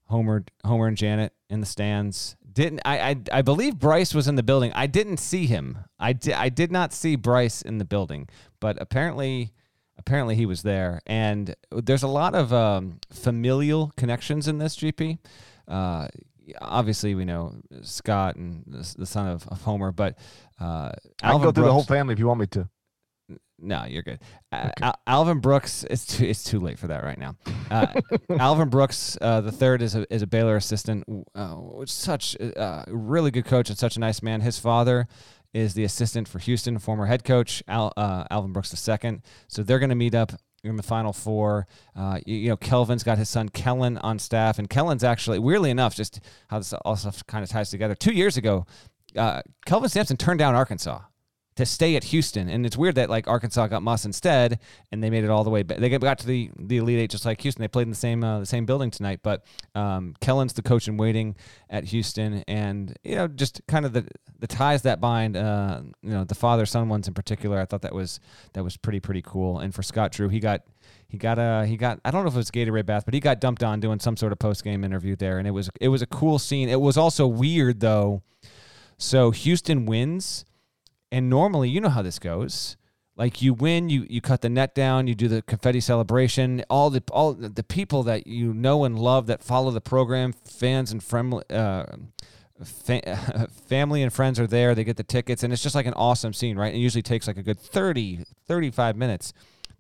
Homer 0.07 0.45
Homer 0.65 0.87
and 0.87 0.97
Janet 0.97 1.33
in 1.51 1.61
the 1.61 1.67
stands. 1.67 2.37
Didn't 2.51 2.81
I, 2.85 3.11
I 3.11 3.17
I 3.33 3.43
believe 3.43 3.79
Bryce 3.79 4.15
was 4.15 4.27
in 4.27 4.35
the 4.35 4.43
building. 4.43 4.73
I 4.75 4.87
didn't 4.87 5.19
see 5.19 5.47
him. 5.47 5.79
I 5.99 6.13
did 6.13 6.35
I 6.35 6.49
did 6.49 6.73
not 6.73 6.93
see 6.93 7.15
Bryce 7.15 7.63
in 7.63 7.79
the 7.79 7.85
building, 7.85 8.29
but 8.59 8.81
apparently 8.81 9.53
apparently 10.09 10.35
he 10.35 10.47
was 10.47 10.63
there. 10.63 11.03
And 11.07 11.55
there's 11.71 12.03
a 12.03 12.09
lot 12.09 12.35
of 12.35 12.51
um, 12.53 12.99
familial 13.13 13.93
connections 13.99 14.49
in 14.49 14.57
this 14.57 14.75
GP. 14.75 15.19
Uh, 15.69 16.09
obviously, 16.63 17.15
we 17.15 17.27
know 17.27 17.55
Scott 17.83 18.37
and 18.37 18.65
the, 18.67 18.95
the 19.01 19.07
son 19.07 19.29
of, 19.29 19.47
of, 19.49 19.61
Homer, 19.61 19.93
but 19.93 20.17
uh, 20.59 20.93
I 21.23 21.33
can 21.33 21.43
go 21.43 21.53
through 21.53 21.67
the 21.67 21.73
whole 21.73 21.85
family 21.85 22.15
if 22.15 22.19
you 22.19 22.27
want 22.27 22.41
me 22.41 22.47
to. 22.47 22.69
No, 23.61 23.85
you're 23.85 24.03
good. 24.03 24.21
Uh, 24.51 24.71
okay. 24.79 24.93
Alvin 25.07 25.41
Brooks, 25.41 25.85
it's 25.91 26.07
too 26.07 26.25
it's 26.25 26.45
too 26.45 26.61
late 26.61 26.79
for 26.79 26.87
that 26.87 27.03
right 27.03 27.19
now. 27.19 27.37
Uh, 27.71 28.01
Alvin 28.39 28.71
Brooks, 28.71 29.19
uh, 29.21 29.43
the 29.43 29.53
third, 29.53 29.83
is 29.83 29.95
a 29.95 30.07
is 30.15 30.23
a 30.23 30.27
Baylor 30.27 30.57
assistant. 30.57 31.05
Uh, 31.35 31.57
such 31.85 32.35
a 32.37 32.59
uh, 32.59 32.85
really 32.87 33.31
good 33.31 33.45
coach 33.45 33.69
and 33.69 33.77
such 33.77 33.97
a 33.97 34.01
nice 34.01 34.23
man. 34.23 34.41
His 34.41 34.59
father 34.59 35.09
is 35.53 35.75
the 35.75 35.85
assistant 35.85 36.29
for 36.29 36.39
Houston, 36.39 36.79
former 36.79 37.07
head 37.07 37.25
coach 37.25 37.63
Al, 37.69 37.93
uh, 37.97 38.25
Alvin 38.31 38.53
Brooks 38.53 38.89
II. 38.89 39.21
So 39.49 39.63
they're 39.63 39.79
going 39.79 39.89
to 39.91 39.97
meet 39.97 40.15
up 40.15 40.33
in 40.65 40.77
the 40.77 40.83
final 40.83 41.13
four. 41.13 41.67
Uh, 41.97 42.19
you, 42.27 42.37
you, 42.37 42.49
know, 42.51 42.57
Kelvin's 42.57 43.03
got 43.03 43.19
his 43.19 43.29
son 43.29 43.49
Kellen 43.49 43.99
on 43.99 44.19
staff, 44.19 44.59
and 44.59 44.69
Kellen's 44.69 45.05
actually, 45.05 45.39
weirdly 45.39 45.71
enough, 45.71 45.95
just 45.95 46.21
how 46.49 46.59
this 46.59 46.73
all 46.73 46.97
stuff 46.97 47.27
kind 47.27 47.43
of 47.43 47.51
ties 47.51 47.71
together. 47.71 47.95
Two 47.95 48.13
years 48.13 48.37
ago, 48.37 48.67
uh, 49.17 49.43
Kelvin 49.67 49.89
Sampson 49.89 50.17
turned 50.17 50.39
down 50.39 50.55
Arkansas 50.55 51.01
to 51.59 51.67
stay 51.67 51.97
at 51.97 52.05
Houston. 52.05 52.49
And 52.49 52.65
it's 52.65 52.77
weird 52.77 52.95
that 52.95 53.11
like 53.11 53.27
Arkansas 53.27 53.67
got 53.67 53.83
Muss 53.83 54.05
instead, 54.05 54.61
and 54.93 55.03
they 55.03 55.11
made 55.11 55.25
it 55.25 55.31
all 55.31 55.43
the 55.43 55.51
way. 55.51 55.65
But 55.65 55.81
they 55.81 55.89
got 55.91 56.19
to 56.19 56.27
the 56.27 56.53
the 56.57 56.77
Elite 56.77 57.01
Eight 57.01 57.11
just 57.11 57.27
like 57.27 57.41
Houston. 57.41 57.63
They 57.63 57.69
played 57.69 57.83
in 57.83 57.91
the 57.91 57.97
same 57.97 58.23
uh, 58.23 58.39
the 58.39 58.47
same 58.47 58.65
building 58.65 58.93
tonight. 58.93 59.21
But 59.25 59.45
um, 59.75 60.15
Kellen's 60.21 60.53
the 60.53 60.63
coach 60.63 60.87
in 60.87 60.97
waiting 60.97 61.35
at 61.69 61.83
Houston, 61.87 62.45
and 62.47 62.97
you 63.03 63.17
know 63.17 63.27
just 63.27 63.61
kind 63.67 63.85
of 63.85 63.93
the 63.93 64.07
the 64.39 64.47
ties 64.47 64.83
that 64.83 65.01
bind. 65.01 65.37
Uh, 65.37 65.83
you 66.01 66.11
know 66.11 66.23
the 66.23 66.37
father 66.37 66.65
son 66.65 66.89
ones 66.89 67.09
in 67.09 67.15
particular. 67.15 67.59
I 67.59 67.65
thought 67.65 67.83
that 67.83 67.95
was 67.95 68.21
that 68.53 68.63
was 68.63 68.77
pretty 68.77 69.01
pretty 69.01 69.23
cool. 69.23 69.59
And 69.59 69.75
for 69.75 69.83
Scott 69.83 70.13
Drew, 70.13 70.29
he 70.29 70.41
got. 70.41 70.63
He 71.11 71.17
got 71.17 71.39
a 71.39 71.65
he 71.67 71.79
got 71.79 72.01
I 72.05 72.11
don't 72.11 72.23
know 72.23 72.29
if 72.29 72.35
it 72.35 72.37
was 72.37 72.51
Gatorade 72.51 72.85
bath, 72.85 73.07
but 73.07 73.15
he 73.15 73.21
got 73.21 73.41
dumped 73.41 73.63
on 73.63 73.81
doing 73.81 73.99
some 73.99 74.15
sort 74.15 74.31
of 74.31 74.39
post 74.39 74.63
game 74.63 74.85
interview 74.85 75.17
there, 75.17 75.39
and 75.39 75.49
it 75.49 75.53
was 75.53 75.71
it 75.81 75.89
was 75.89 76.03
a 76.03 76.07
cool 76.07 76.39
scene. 76.39 76.69
It 76.69 76.83
was 76.83 76.99
also 76.99 77.27
weird 77.27 77.81
though. 77.81 78.23
So 78.99 79.31
Houston 79.31 79.87
wins, 79.87 80.45
and 81.11 81.31
normally, 81.31 81.69
you 81.69 81.81
know 81.81 81.89
how 81.89 82.03
this 82.03 82.19
goes. 82.19 82.77
Like 83.17 83.43
you 83.43 83.53
win, 83.53 83.89
you 83.89 84.07
you 84.09 84.21
cut 84.21 84.43
the 84.43 84.49
net 84.49 84.75
down, 84.77 85.09
you 85.09 85.15
do 85.17 85.27
the 85.27 85.43
confetti 85.43 85.81
celebration. 85.81 86.65
All 86.71 86.89
the 86.89 87.03
all 87.11 87.35
the 87.35 87.65
people 87.65 88.05
that 88.05 88.29
you 88.29 88.55
know 88.55 88.85
and 88.85 88.97
love 88.97 89.27
that 89.27 89.43
follow 89.43 89.73
the 89.73 89.81
program, 89.81 90.33
fans 90.33 90.93
and 90.93 91.03
friendly. 91.03 91.43
Uh, 91.51 91.85
Fa- 92.65 93.49
family 93.69 94.03
and 94.03 94.13
friends 94.13 94.41
are 94.41 94.47
there 94.49 94.75
they 94.75 94.83
get 94.83 94.97
the 94.97 95.05
tickets 95.05 95.45
and 95.45 95.53
it's 95.53 95.63
just 95.63 95.77
like 95.77 95.87
an 95.87 95.95
awesome 95.95 96.33
scene 96.33 96.59
right 96.59 96.75
it 96.75 96.79
usually 96.79 97.03
takes 97.03 97.29
like 97.29 97.37
a 97.37 97.43
good 97.45 97.57
30 97.57 98.25
35 98.49 98.97
minutes 98.97 99.33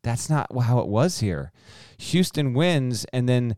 that's 0.05 0.31
not 0.31 0.47
how 0.62 0.79
it 0.79 0.87
was 0.87 1.19
here 1.19 1.51
houston 1.99 2.55
wins 2.55 3.05
and 3.12 3.29
then 3.29 3.57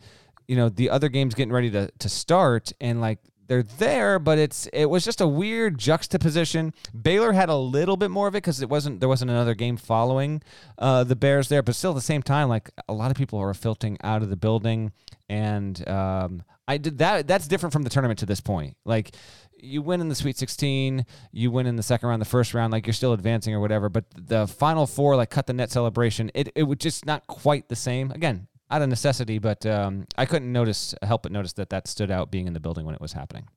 you 0.49 0.57
know 0.57 0.71
the 0.71 0.89
other 0.89 1.11
game's 1.11 1.35
getting 1.35 1.53
ready 1.53 1.71
to, 1.71 1.91
to 1.99 2.09
start 2.09 2.73
and 2.81 3.03
like 3.03 3.19
they're 3.51 3.65
there, 3.65 4.21
but 4.21 4.39
it's 4.39 4.69
it 4.73 4.85
was 4.85 5.05
just 5.05 5.21
a 5.21 5.27
weird 5.27 5.77
juxtaposition. 5.77 6.73
Baylor 7.03 7.33
had 7.33 7.49
a 7.49 7.57
little 7.57 7.97
bit 7.97 8.09
more 8.09 8.29
of 8.29 8.35
it 8.37 8.39
because 8.45 8.63
it 8.63 8.69
wasn't 8.69 9.01
there 9.01 9.09
wasn't 9.09 9.33
another 9.33 9.57
game 9.57 9.77
following 9.77 10.41
uh, 10.79 11.03
the 11.03 11.17
Bears 11.17 11.49
there, 11.49 11.61
but 11.61 11.75
still 11.75 11.91
at 11.91 11.97
the 11.97 12.01
same 12.01 12.23
time, 12.23 12.49
like 12.49 12.71
a 12.89 12.93
lot 12.93 13.11
of 13.11 13.17
people 13.17 13.41
are 13.41 13.53
filtering 13.53 13.99
out 14.05 14.23
of 14.23 14.31
the 14.31 14.37
building, 14.37 14.93
and 15.29 15.87
um, 15.89 16.45
I 16.69 16.77
did 16.77 16.99
that. 16.99 17.27
That's 17.27 17.49
different 17.49 17.73
from 17.73 17.83
the 17.83 17.91
tournament 17.91 18.21
to 18.21 18.27
this 18.27 18.41
point. 18.41 18.77
Like 18.85 19.17
you 19.59 19.83
win 19.83 20.01
in 20.01 20.09
the 20.09 20.15
Sweet 20.15 20.39
16, 20.39 21.05
you 21.33 21.51
win 21.51 21.67
in 21.67 21.75
the 21.75 21.83
second 21.83 22.09
round, 22.09 22.23
the 22.23 22.27
first 22.27 22.55
round, 22.55 22.73
like 22.73 22.87
you're 22.87 22.95
still 22.95 23.13
advancing 23.13 23.53
or 23.53 23.59
whatever. 23.59 23.89
But 23.89 24.05
the 24.15 24.47
final 24.47 24.87
four, 24.87 25.17
like 25.17 25.31
cut 25.31 25.49
the 25.49 25.55
net 25.55 25.73
celebration, 25.73 26.31
it 26.37 26.51
it 26.55 26.63
was 26.63 26.79
just 26.79 27.05
not 27.05 27.27
quite 27.27 27.69
the 27.69 27.75
same. 27.75 28.13
Again, 28.13 28.47
out 28.71 28.83
of 28.83 28.89
necessity, 28.89 29.39
but 29.39 29.67
um, 29.67 30.07
I 30.17 30.27
couldn't 30.27 30.53
notice 30.53 30.95
help 31.03 31.23
but 31.23 31.33
notice 31.33 31.53
that 31.55 31.71
that 31.71 31.89
stood 31.89 32.11
out 32.11 32.31
being 32.31 32.47
in 32.47 32.53
the 32.53 32.61
building 32.61 32.87
when 32.87 32.95
it 32.95 33.01
was 33.01 33.13
happening. 33.13 33.49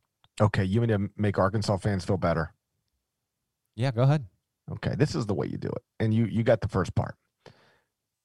Okay, 0.41 0.63
you 0.63 0.81
need 0.81 0.87
to 0.87 1.09
make 1.15 1.37
Arkansas 1.37 1.77
fans 1.77 2.03
feel 2.03 2.17
better. 2.17 2.53
Yeah, 3.75 3.91
go 3.91 4.03
ahead. 4.03 4.25
Okay, 4.71 4.95
this 4.95 5.13
is 5.13 5.25
the 5.25 5.33
way 5.33 5.47
you 5.47 5.57
do 5.57 5.69
it, 5.69 5.83
and 5.99 6.13
you 6.13 6.25
you 6.25 6.43
got 6.43 6.61
the 6.61 6.67
first 6.67 6.95
part. 6.95 7.15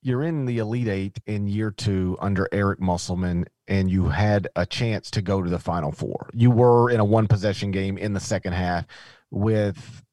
You're 0.01 0.22
in 0.22 0.46
the 0.46 0.59
Elite 0.59 0.88
Eight 0.88 1.18
in 1.27 1.48
year 1.48 1.70
two 1.70 2.16
under 2.20 2.48
Eric 2.53 2.81
Musselman, 2.81 3.46
and 3.66 3.90
you 3.90 4.09
had 4.09 4.48
a 4.55 4.64
chance 4.64 5.11
to 5.11 5.22
go 5.22 5.42
to 5.42 5.51
the 5.51 5.59
Final 5.59 5.90
Four. 5.90 6.31
You 6.33 6.51
were 6.51 6.90
in 6.90 7.01
a 7.01 7.05
one 7.05 7.27
possession 7.27 7.72
game 7.72 7.98
in 7.98 8.12
the 8.12 8.20
second 8.20 8.53
half 8.53 8.87
with 9.31 10.05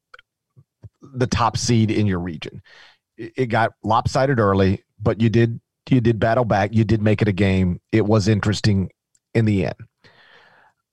the 1.02 1.28
top 1.28 1.56
seed 1.58 1.92
in 1.92 2.08
your 2.08 2.20
region. 2.20 2.62
It 3.18 3.48
got 3.48 3.74
lopsided 3.84 4.40
early, 4.40 4.84
but 5.00 5.22
you 5.22 5.30
did 5.30 5.62
you 5.90 6.02
did 6.02 6.20
battle 6.20 6.46
back. 6.46 6.74
You 6.74 6.84
did 6.84 7.02
make 7.02 7.22
it 7.22 7.28
a 7.28 7.34
game. 7.34 7.80
It 7.92 8.06
was 8.06 8.28
interesting 8.28 8.90
in 9.34 9.46
the 9.46 9.66
end. 9.66 9.76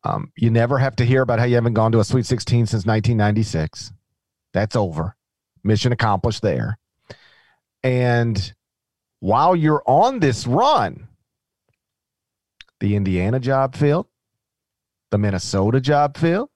Um, 0.05 0.33
you 0.37 0.50
never 0.50 0.78
have 0.78 0.96
to 0.96 1.05
hear 1.05 1.22
about 1.22 1.38
how 1.38 1.44
you 1.44 1.55
haven't 1.55 1.74
gone 1.74 1.92
to 1.92 2.00
a 2.00 2.05
Sweet 2.05 2.26
16 2.26 2.66
since 2.66 2.87
1996. 2.87 3.92
That's 4.52 4.76
over. 4.76 5.16
Mission 5.62 5.92
accomplished 5.92 6.42
there. 6.42 6.78
And 7.83 8.52
while 9.20 9.55
you're 9.55 9.83
on 9.87 10.18
this 10.18 10.46
run, 10.46 11.09
the 12.81 12.96
Indiana 12.96 13.38
job 13.38 13.76
filled, 13.76 14.09
the 15.11 15.18
Minnesota 15.18 15.81
job 15.81 16.16
filled. 16.16 16.50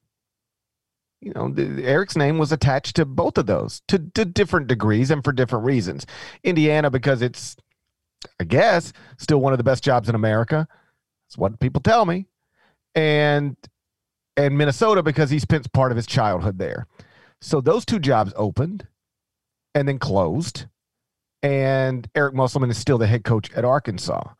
You 1.20 1.32
know, 1.34 1.48
the, 1.48 1.84
Eric's 1.84 2.16
name 2.16 2.38
was 2.38 2.52
attached 2.52 2.96
to 2.96 3.04
both 3.04 3.38
of 3.38 3.46
those 3.46 3.82
to, 3.88 3.98
to 4.14 4.24
different 4.24 4.66
degrees 4.66 5.10
and 5.10 5.24
for 5.24 5.32
different 5.32 5.64
reasons. 5.64 6.06
Indiana, 6.44 6.90
because 6.90 7.22
it's 7.22 7.56
I 8.40 8.44
guess, 8.44 8.92
still 9.18 9.38
one 9.38 9.52
of 9.52 9.58
the 9.58 9.64
best 9.64 9.84
jobs 9.84 10.08
in 10.08 10.14
America. 10.14 10.68
That's 11.28 11.38
what 11.38 11.58
people 11.60 11.82
tell 11.82 12.06
me. 12.06 12.26
And 12.94 13.56
and 14.36 14.56
Minnesota 14.58 15.02
because 15.02 15.30
he 15.30 15.38
spent 15.38 15.72
part 15.72 15.92
of 15.92 15.96
his 15.96 16.06
childhood 16.06 16.58
there. 16.58 16.86
So 17.40 17.60
those 17.60 17.84
two 17.84 17.98
jobs 17.98 18.32
opened 18.36 18.86
and 19.74 19.88
then 19.88 19.98
closed. 19.98 20.66
and 21.42 22.08
Eric 22.14 22.34
Musselman 22.34 22.70
is 22.70 22.78
still 22.78 22.98
the 22.98 23.06
head 23.06 23.24
coach 23.24 23.52
at 23.54 23.64
Arkansas. 23.64 24.30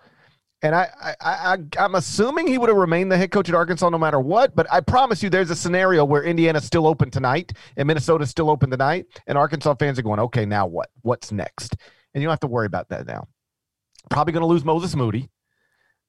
And 0.63 0.75
I, 0.75 0.89
I, 1.01 1.15
I, 1.23 1.59
I'm 1.79 1.95
assuming 1.95 2.47
he 2.49 2.59
would 2.59 2.69
have 2.71 2.79
remained 2.79 3.13
the 3.13 3.17
head 3.19 3.31
coach 3.31 3.49
at 3.49 3.55
Arkansas 3.55 3.89
no 3.91 3.99
matter 3.99 4.19
what. 4.19 4.57
But 4.57 4.67
I 4.73 4.81
promise 4.81 5.23
you, 5.23 5.31
there's 5.31 5.51
a 5.51 5.57
scenario 5.57 6.05
where 6.05 6.25
Indiana's 6.25 6.65
still 6.65 6.87
open 6.87 7.11
tonight 7.11 7.53
and 7.77 7.87
Minnesota's 7.87 8.31
still 8.31 8.51
open 8.51 8.71
tonight, 8.71 9.07
and 9.27 9.39
Arkansas 9.39 9.75
fans 9.79 9.99
are 9.99 10.03
going, 10.03 10.21
okay, 10.21 10.47
now 10.47 10.67
what? 10.67 10.91
What's 11.03 11.31
next? 11.31 11.77
And 12.15 12.23
you 12.23 12.27
don't 12.27 12.33
have 12.33 12.41
to 12.41 12.47
worry 12.49 12.67
about 12.67 12.89
that 12.89 13.07
now. 13.07 13.29
Probably 14.11 14.33
going 14.33 14.43
to 14.43 14.47
lose 14.47 14.65
Moses 14.65 14.95
Moody, 14.95 15.29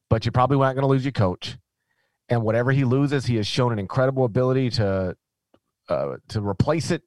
but 0.10 0.26
you're 0.26 0.32
probably 0.32 0.58
not 0.58 0.74
going 0.74 0.84
to 0.84 0.88
lose 0.88 1.04
your 1.04 1.12
coach. 1.12 1.58
And 2.30 2.44
whatever 2.44 2.72
he 2.72 2.84
loses, 2.84 3.26
he 3.26 3.38
has 3.38 3.48
shown 3.48 3.72
an 3.72 3.80
incredible 3.80 4.26
ability 4.26 4.70
to 4.72 5.16
uh, 5.90 6.16
to 6.28 6.42
replace 6.42 6.92
it 6.92 7.02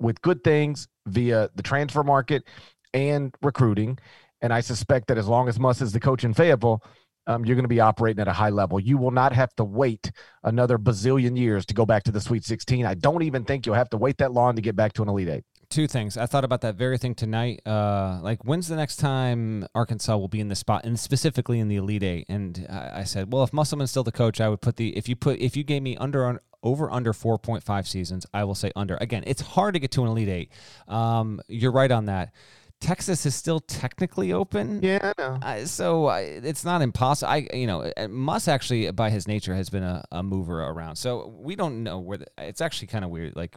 with 0.00 0.20
good 0.22 0.42
things 0.42 0.88
via 1.06 1.48
the 1.54 1.62
transfer 1.62 2.02
market 2.02 2.44
and 2.92 3.34
recruiting. 3.42 3.98
And 4.40 4.52
I 4.52 4.60
suspect 4.60 5.08
that 5.08 5.18
as 5.18 5.28
long 5.28 5.48
as 5.48 5.58
Muss 5.58 5.80
is 5.80 5.92
the 5.92 6.00
coach 6.00 6.24
in 6.24 6.34
Fayetteville, 6.34 6.82
um, 7.26 7.44
you're 7.44 7.56
going 7.56 7.64
to 7.64 7.68
be 7.68 7.80
operating 7.80 8.20
at 8.20 8.28
a 8.28 8.32
high 8.32 8.50
level. 8.50 8.80
You 8.80 8.96
will 8.96 9.10
not 9.10 9.32
have 9.32 9.54
to 9.56 9.64
wait 9.64 10.10
another 10.42 10.78
bazillion 10.78 11.36
years 11.36 11.66
to 11.66 11.74
go 11.74 11.84
back 11.84 12.04
to 12.04 12.12
the 12.12 12.20
Sweet 12.20 12.44
16. 12.44 12.86
I 12.86 12.94
don't 12.94 13.22
even 13.22 13.44
think 13.44 13.66
you'll 13.66 13.74
have 13.74 13.90
to 13.90 13.98
wait 13.98 14.18
that 14.18 14.32
long 14.32 14.56
to 14.56 14.62
get 14.62 14.76
back 14.76 14.94
to 14.94 15.02
an 15.02 15.08
Elite 15.08 15.28
Eight. 15.28 15.44
Two 15.70 15.86
things. 15.86 16.16
I 16.16 16.24
thought 16.24 16.44
about 16.44 16.62
that 16.62 16.76
very 16.76 16.96
thing 16.96 17.14
tonight. 17.14 17.60
Uh, 17.66 18.20
like, 18.22 18.42
when's 18.44 18.68
the 18.68 18.76
next 18.76 18.96
time 18.96 19.66
Arkansas 19.74 20.16
will 20.16 20.28
be 20.28 20.40
in 20.40 20.48
the 20.48 20.56
spot, 20.56 20.84
and 20.84 20.98
specifically 20.98 21.58
in 21.58 21.68
the 21.68 21.76
Elite 21.76 22.02
Eight? 22.02 22.26
And 22.28 22.66
I, 22.70 23.00
I 23.00 23.04
said, 23.04 23.32
well, 23.32 23.42
if 23.42 23.52
Musselman's 23.52 23.90
still 23.90 24.04
the 24.04 24.12
coach, 24.12 24.40
I 24.40 24.48
would 24.48 24.62
put 24.62 24.76
the 24.76 24.96
if 24.96 25.08
you 25.08 25.16
put 25.16 25.38
if 25.40 25.56
you 25.56 25.64
gave 25.64 25.82
me 25.82 25.96
under 25.98 26.40
over 26.62 26.90
under 26.90 27.12
4.5 27.12 27.86
seasons, 27.86 28.26
I 28.32 28.44
will 28.44 28.54
say 28.54 28.72
under. 28.74 28.96
Again, 29.00 29.24
it's 29.26 29.42
hard 29.42 29.74
to 29.74 29.80
get 29.80 29.90
to 29.92 30.02
an 30.02 30.08
Elite 30.08 30.28
Eight. 30.28 30.52
Um, 30.88 31.40
you're 31.48 31.72
right 31.72 31.90
on 31.90 32.06
that. 32.06 32.32
Texas 32.80 33.26
is 33.26 33.34
still 33.34 33.58
technically 33.58 34.32
open. 34.32 34.80
Yeah, 34.82 35.12
I 35.18 35.20
know. 35.20 35.38
Uh, 35.42 35.64
so 35.64 36.06
uh, 36.06 36.18
it's 36.20 36.64
not 36.64 36.80
impossible. 36.80 37.30
I, 37.30 37.48
you 37.52 37.66
know, 37.66 37.92
uh, 37.96 38.08
Muss 38.08 38.46
actually, 38.46 38.90
by 38.92 39.10
his 39.10 39.26
nature, 39.26 39.54
has 39.54 39.68
been 39.68 39.82
a, 39.82 40.04
a 40.12 40.22
mover 40.22 40.62
around. 40.62 40.96
So 40.96 41.34
we 41.38 41.56
don't 41.56 41.82
know 41.82 41.98
where. 41.98 42.18
The, 42.18 42.26
it's 42.38 42.60
actually 42.60 42.86
kind 42.86 43.04
of 43.04 43.10
weird. 43.10 43.34
Like, 43.34 43.56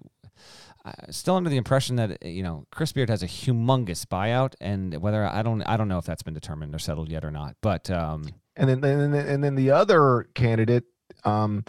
uh, 0.84 0.92
still 1.10 1.36
under 1.36 1.50
the 1.50 1.58
impression 1.58 1.96
that 1.98 2.12
uh, 2.12 2.28
you 2.28 2.44
know 2.44 2.66
Chris 2.72 2.92
Beard 2.92 3.10
has 3.10 3.24
a 3.24 3.28
humongous 3.28 4.06
buyout, 4.06 4.54
and 4.62 5.02
whether 5.02 5.26
I 5.26 5.42
don't, 5.42 5.62
I 5.64 5.78
don't 5.78 5.88
know 5.88 5.98
if 5.98 6.06
that's 6.06 6.24
been 6.24 6.34
determined 6.34 6.74
or 6.74 6.80
settled 6.80 7.10
yet 7.10 7.24
or 7.24 7.32
not. 7.32 7.56
But 7.62 7.90
um, 7.90 8.30
and 8.56 8.70
then 8.70 8.84
and 8.84 9.14
then 9.14 9.28
and 9.28 9.44
then 9.44 9.56
the 9.56 9.72
other 9.72 10.28
candidate, 10.34 10.86
um, 11.24 11.66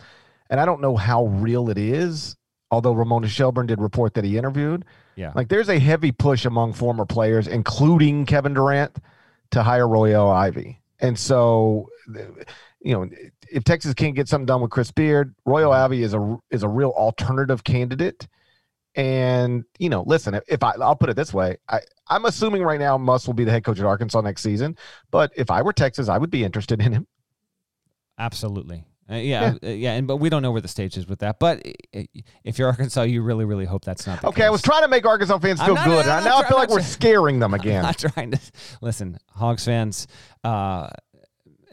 and 0.50 0.60
I 0.60 0.64
don't 0.64 0.80
know 0.80 0.96
how 0.96 1.26
real 1.26 1.70
it 1.70 1.78
is. 1.78 2.36
Although 2.70 2.92
Ramona 2.92 3.28
Shelburne 3.28 3.66
did 3.66 3.82
report 3.82 4.14
that 4.14 4.24
he 4.24 4.38
interviewed, 4.38 4.86
yeah. 5.16 5.32
Like 5.34 5.48
there's 5.48 5.68
a 5.68 5.78
heavy 5.78 6.12
push 6.12 6.44
among 6.44 6.72
former 6.72 7.04
players, 7.04 7.46
including 7.46 8.26
Kevin 8.26 8.54
Durant, 8.54 8.96
to 9.50 9.62
hire 9.62 9.86
Royal 9.86 10.30
Ivey. 10.30 10.80
And 11.00 11.18
so, 11.18 11.88
you 12.80 12.94
know, 12.94 13.08
if 13.50 13.64
Texas 13.64 13.94
can't 13.94 14.14
get 14.14 14.28
something 14.28 14.46
done 14.46 14.62
with 14.62 14.70
Chris 14.70 14.90
Beard, 14.90 15.34
Royal 15.44 15.72
Ivey 15.72 16.02
is 16.02 16.14
a 16.14 16.38
is 16.50 16.62
a 16.62 16.68
real 16.68 16.90
alternative 16.90 17.64
candidate. 17.64 18.28
And 18.94 19.64
you 19.78 19.88
know, 19.88 20.04
listen, 20.06 20.38
if 20.48 20.62
I 20.62 20.72
I'll 20.80 20.96
put 20.96 21.08
it 21.08 21.16
this 21.16 21.32
way, 21.32 21.56
I 21.68 21.80
I'm 22.08 22.24
assuming 22.24 22.62
right 22.62 22.80
now 22.80 22.98
Muss 22.98 23.26
will 23.26 23.34
be 23.34 23.44
the 23.44 23.50
head 23.50 23.64
coach 23.64 23.78
at 23.78 23.86
Arkansas 23.86 24.20
next 24.20 24.42
season. 24.42 24.76
But 25.10 25.32
if 25.36 25.50
I 25.50 25.62
were 25.62 25.72
Texas, 25.72 26.08
I 26.08 26.18
would 26.18 26.30
be 26.30 26.44
interested 26.44 26.80
in 26.80 26.92
him. 26.92 27.06
Absolutely. 28.18 28.84
Uh, 29.10 29.16
yeah, 29.16 29.54
yeah, 29.62 29.68
uh, 29.68 29.72
yeah, 29.72 29.92
and 29.94 30.06
but 30.06 30.16
we 30.16 30.28
don't 30.30 30.42
know 30.42 30.52
where 30.52 30.60
the 30.60 30.68
stage 30.68 30.96
is 30.96 31.06
with 31.06 31.18
that. 31.18 31.38
But 31.38 31.66
if 31.92 32.58
you're 32.58 32.68
Arkansas, 32.68 33.02
you 33.02 33.22
really, 33.22 33.44
really 33.44 33.64
hope 33.64 33.84
that's 33.84 34.06
not. 34.06 34.24
okay, 34.24 34.42
case. 34.42 34.46
I 34.46 34.50
was 34.50 34.62
trying 34.62 34.82
to 34.82 34.88
make 34.88 35.04
Arkansas 35.04 35.38
fans 35.38 35.60
feel 35.60 35.74
not, 35.74 35.86
good. 35.86 36.06
Now 36.06 36.38
I 36.38 36.48
feel 36.48 36.56
like 36.56 36.70
we're 36.70 36.80
scaring 36.82 37.40
them 37.40 37.52
again. 37.54 37.78
I'm 37.78 37.82
not 37.82 37.98
trying 37.98 38.30
to 38.30 38.40
listen, 38.80 39.18
Hogs 39.30 39.64
fans. 39.64 40.06
Uh, 40.44 40.88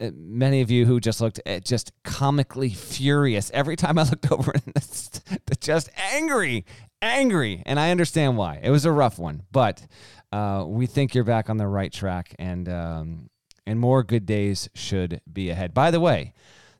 uh 0.00 0.10
many 0.14 0.60
of 0.60 0.70
you 0.70 0.86
who 0.86 0.98
just 0.98 1.20
looked 1.20 1.40
just 1.64 1.92
comically 2.02 2.70
furious 2.70 3.50
every 3.54 3.76
time 3.76 3.96
I 3.98 4.02
looked 4.02 4.30
over, 4.32 4.52
and 4.52 4.74
just 5.60 5.88
angry, 6.12 6.66
angry, 7.02 7.62
and 7.66 7.78
I 7.78 7.90
understand 7.90 8.36
why. 8.36 8.60
It 8.62 8.70
was 8.70 8.84
a 8.84 8.92
rough 8.92 9.18
one, 9.18 9.42
but 9.52 9.86
uh, 10.32 10.64
we 10.66 10.86
think 10.86 11.14
you're 11.14 11.24
back 11.24 11.50
on 11.50 11.56
the 11.56 11.66
right 11.66 11.92
track, 11.92 12.34
and 12.38 12.68
um, 12.68 13.30
and 13.66 13.78
more 13.78 14.02
good 14.02 14.26
days 14.26 14.68
should 14.74 15.20
be 15.30 15.50
ahead. 15.50 15.74
By 15.74 15.90
the 15.90 16.00
way. 16.00 16.34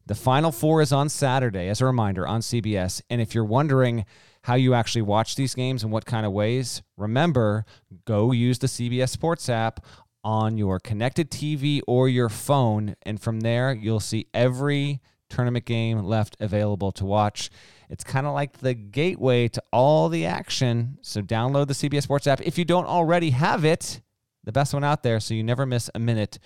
The 0.07 0.17
Final 0.17 0.51
Four 0.51 0.83
is 0.83 0.93
on 0.93 1.09
Saturday, 1.09 1.69
as 1.69 1.81
a 1.81 1.87
reminder, 1.87 2.27
on 2.27 2.41
CBS. 2.41 3.01
And 3.09 3.21
if 3.21 3.33
you're 3.33 3.45
wondering 3.45 4.05
how 4.43 4.55
you 4.55 4.75
actually 4.75 5.03
watch 5.03 5.37
these 5.37 5.55
games 5.55 5.85
and 5.85 5.93
what 5.93 6.05
kind 6.05 6.27
of 6.27 6.33
ways, 6.33 6.83
remember 6.97 7.65
go 8.07 8.33
use 8.33 8.59
the 8.59 8.67
CBS 8.67 9.11
Sports 9.11 9.49
app 9.49 9.85
on 10.25 10.59
your 10.59 10.81
connected 10.81 11.31
TV 11.31 11.81
or 11.87 12.09
your 12.09 12.29
phone. 12.29 12.97
And 13.03 13.21
from 13.21 13.41
there, 13.41 13.73
you'll 13.73 14.01
see 14.01 14.27
every 14.35 15.01
tournament 15.29 15.65
game 15.65 16.03
left 16.03 16.37
available 16.41 16.93
to 16.93 17.05
watch. 17.05 17.51
It's 17.91 18.05
kind 18.05 18.27
of 18.27 18.35
like 18.35 18.59
the 18.59 18.73
gateway 18.73 19.49
to 19.49 19.63
all 19.73 20.09
the 20.09 20.25
action. 20.25 20.99
So 21.03 21.21
download 21.23 21.67
the 21.67 21.75
CBS 21.75 22.05
Sports 22.05 22.27
app 22.29 22.41
if 22.41 22.57
you 22.57 22.65
don't 22.65 22.87
already 22.87 23.31
have 23.31 23.65
it, 23.65 24.01
the 24.45 24.53
best 24.53 24.73
one 24.73 24.85
out 24.85 25.03
there, 25.03 25.19
so 25.21 25.35
you 25.35 25.43
never 25.43 25.67
miss 25.67 25.91
a 25.95 25.99
minute 25.99 26.39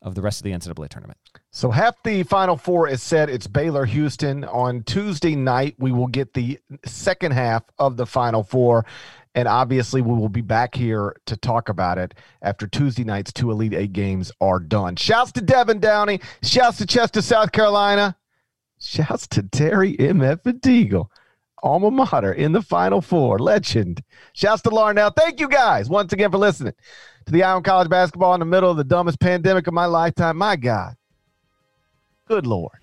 of 0.00 0.14
the 0.14 0.22
rest 0.22 0.40
of 0.40 0.44
the 0.44 0.52
NCAA 0.52 0.88
tournament. 0.88 1.18
So 1.50 1.70
half 1.70 2.02
the 2.04 2.22
Final 2.22 2.56
Four 2.56 2.88
is 2.88 3.02
said. 3.02 3.28
It's 3.28 3.46
Baylor 3.46 3.84
Houston 3.84 4.44
on 4.44 4.82
Tuesday 4.84 5.34
night. 5.34 5.74
We 5.78 5.92
will 5.92 6.06
get 6.06 6.34
the 6.34 6.58
second 6.86 7.32
half 7.32 7.64
of 7.78 7.96
the 7.96 8.06
Final 8.06 8.42
Four. 8.42 8.86
And 9.34 9.46
obviously, 9.46 10.00
we 10.00 10.14
will 10.14 10.28
be 10.28 10.40
back 10.40 10.74
here 10.74 11.14
to 11.26 11.36
talk 11.36 11.68
about 11.68 11.98
it 11.98 12.14
after 12.42 12.66
Tuesday 12.66 13.04
night's 13.04 13.32
two 13.32 13.50
Elite 13.50 13.74
Eight 13.74 13.92
games 13.92 14.32
are 14.40 14.58
done. 14.58 14.96
Shouts 14.96 15.32
to 15.32 15.40
Devin 15.40 15.80
Downey. 15.80 16.20
Shouts 16.42 16.78
to 16.78 16.86
Chester, 16.86 17.20
South 17.20 17.52
Carolina. 17.52 18.16
Shouts 18.80 19.26
to 19.28 19.42
Terry 19.42 19.98
M.F. 19.98 20.40
Eagle, 20.66 21.10
alma 21.62 21.90
mater 21.90 22.32
in 22.32 22.52
the 22.52 22.62
Final 22.62 23.00
Four. 23.00 23.38
Legend. 23.38 24.02
Shouts 24.32 24.62
to 24.62 24.70
Larnell. 24.70 25.14
Thank 25.14 25.40
you 25.40 25.48
guys 25.48 25.88
once 25.88 26.12
again 26.12 26.30
for 26.30 26.38
listening 26.38 26.74
to 27.26 27.32
the 27.32 27.42
on 27.42 27.62
College 27.62 27.88
Basketball 27.88 28.34
in 28.34 28.40
the 28.40 28.46
middle 28.46 28.70
of 28.70 28.76
the 28.76 28.84
dumbest 28.84 29.20
pandemic 29.20 29.66
of 29.66 29.74
my 29.74 29.86
lifetime. 29.86 30.36
My 30.36 30.56
God. 30.56 30.94
Good 32.26 32.46
Lord. 32.46 32.78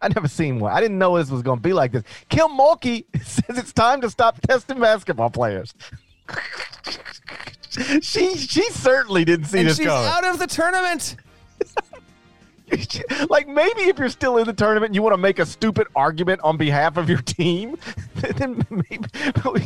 I 0.00 0.08
never 0.08 0.28
seen 0.28 0.60
one. 0.60 0.72
I 0.72 0.80
didn't 0.80 0.98
know 0.98 1.16
this 1.16 1.30
was 1.30 1.42
going 1.42 1.58
to 1.58 1.62
be 1.62 1.72
like 1.72 1.92
this. 1.92 2.04
Kim 2.28 2.48
Mulkey 2.48 3.06
says 3.24 3.58
it's 3.58 3.72
time 3.72 4.00
to 4.02 4.10
stop 4.10 4.40
testing 4.42 4.78
basketball 4.78 5.30
players. 5.30 5.74
she 8.02 8.36
she 8.36 8.62
certainly 8.70 9.24
didn't 9.24 9.46
see 9.46 9.60
and 9.60 9.68
this 9.68 9.76
she's 9.76 9.86
coming. 9.86 10.08
out 10.08 10.24
of 10.24 10.38
the 10.38 10.46
tournament. 10.46 11.16
like 13.30 13.46
maybe 13.46 13.82
if 13.82 13.98
you're 13.98 14.08
still 14.08 14.38
in 14.38 14.46
the 14.46 14.52
tournament 14.52 14.86
and 14.90 14.94
you 14.94 15.02
want 15.02 15.12
to 15.12 15.18
make 15.18 15.38
a 15.38 15.46
stupid 15.46 15.86
argument 15.94 16.40
on 16.42 16.56
behalf 16.56 16.96
of 16.96 17.08
your 17.08 17.22
team, 17.22 17.76
then 18.14 18.66
maybe 18.70 19.06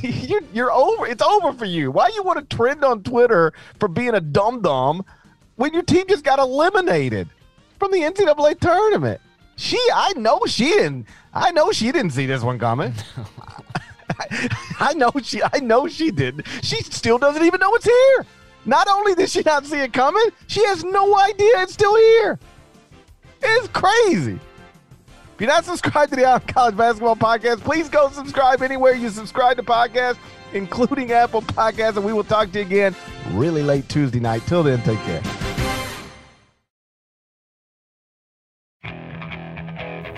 you're, 0.28 0.42
you're 0.52 0.72
over. 0.72 1.06
It's 1.06 1.22
over 1.22 1.52
for 1.52 1.64
you. 1.64 1.90
Why 1.90 2.10
you 2.14 2.22
want 2.22 2.38
to 2.38 2.56
trend 2.56 2.84
on 2.84 3.02
Twitter 3.02 3.52
for 3.78 3.88
being 3.88 4.14
a 4.14 4.20
dum 4.20 4.60
dum 4.60 5.04
when 5.56 5.72
your 5.72 5.82
team 5.82 6.04
just 6.08 6.24
got 6.24 6.38
eliminated 6.38 7.28
from 7.78 7.90
the 7.90 7.98
NCAA 7.98 8.60
tournament? 8.60 9.20
She, 9.56 9.78
I 9.94 10.12
know 10.16 10.40
she 10.46 10.66
didn't. 10.66 11.06
I 11.32 11.50
know 11.52 11.72
she 11.72 11.92
didn't 11.92 12.12
see 12.12 12.26
this 12.26 12.42
one 12.42 12.58
coming. 12.58 12.94
I, 14.78 14.94
know 14.94 15.12
she. 15.22 15.42
I 15.42 15.60
know 15.60 15.86
she 15.86 16.10
didn't. 16.10 16.46
She 16.62 16.82
still 16.82 17.18
doesn't 17.18 17.44
even 17.44 17.60
know 17.60 17.74
it's 17.74 17.84
here. 17.84 18.26
Not 18.66 18.88
only 18.88 19.14
did 19.14 19.30
she 19.30 19.42
not 19.42 19.64
see 19.64 19.78
it 19.78 19.92
coming, 19.92 20.24
she 20.46 20.64
has 20.66 20.84
no 20.84 21.18
idea 21.18 21.62
it's 21.62 21.72
still 21.72 21.96
here. 21.96 22.38
It's 23.42 23.68
crazy. 23.68 24.38
If 25.34 25.40
you're 25.40 25.48
not 25.48 25.64
subscribed 25.64 26.10
to 26.10 26.16
the 26.16 26.26
Out 26.26 26.42
of 26.42 26.54
College 26.54 26.76
Basketball 26.76 27.16
Podcast, 27.16 27.60
please 27.60 27.88
go 27.88 28.10
subscribe 28.10 28.62
anywhere 28.62 28.92
you 28.94 29.08
subscribe 29.08 29.56
to 29.56 29.62
podcasts, 29.62 30.18
including 30.52 31.12
Apple 31.12 31.42
Podcasts, 31.42 31.96
and 31.96 32.04
we 32.04 32.12
will 32.12 32.24
talk 32.24 32.52
to 32.52 32.58
you 32.58 32.66
again 32.66 32.94
really 33.32 33.62
late 33.62 33.88
Tuesday 33.88 34.20
night. 34.20 34.42
Till 34.46 34.62
then, 34.62 34.82
take 34.82 34.98
care. 35.00 35.22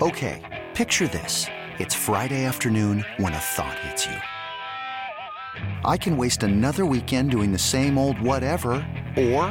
Okay, 0.01 0.65
picture 0.75 1.07
this. 1.07 1.47
It's 1.79 1.95
Friday 1.95 2.45
afternoon 2.45 3.05
when 3.19 3.33
a 3.33 3.39
thought 3.39 3.79
hits 3.81 4.07
you. 4.07 4.17
I 5.85 5.97
can 5.97 6.17
waste 6.17 6.43
another 6.43 6.85
weekend 6.85 7.31
doing 7.31 7.53
the 7.53 7.59
same 7.59 7.99
old 7.99 8.21
whatever, 8.21 8.73
or 9.17 9.45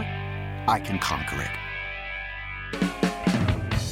I 0.68 0.82
can 0.84 1.00
conquer 1.00 1.42
it. 1.42 3.01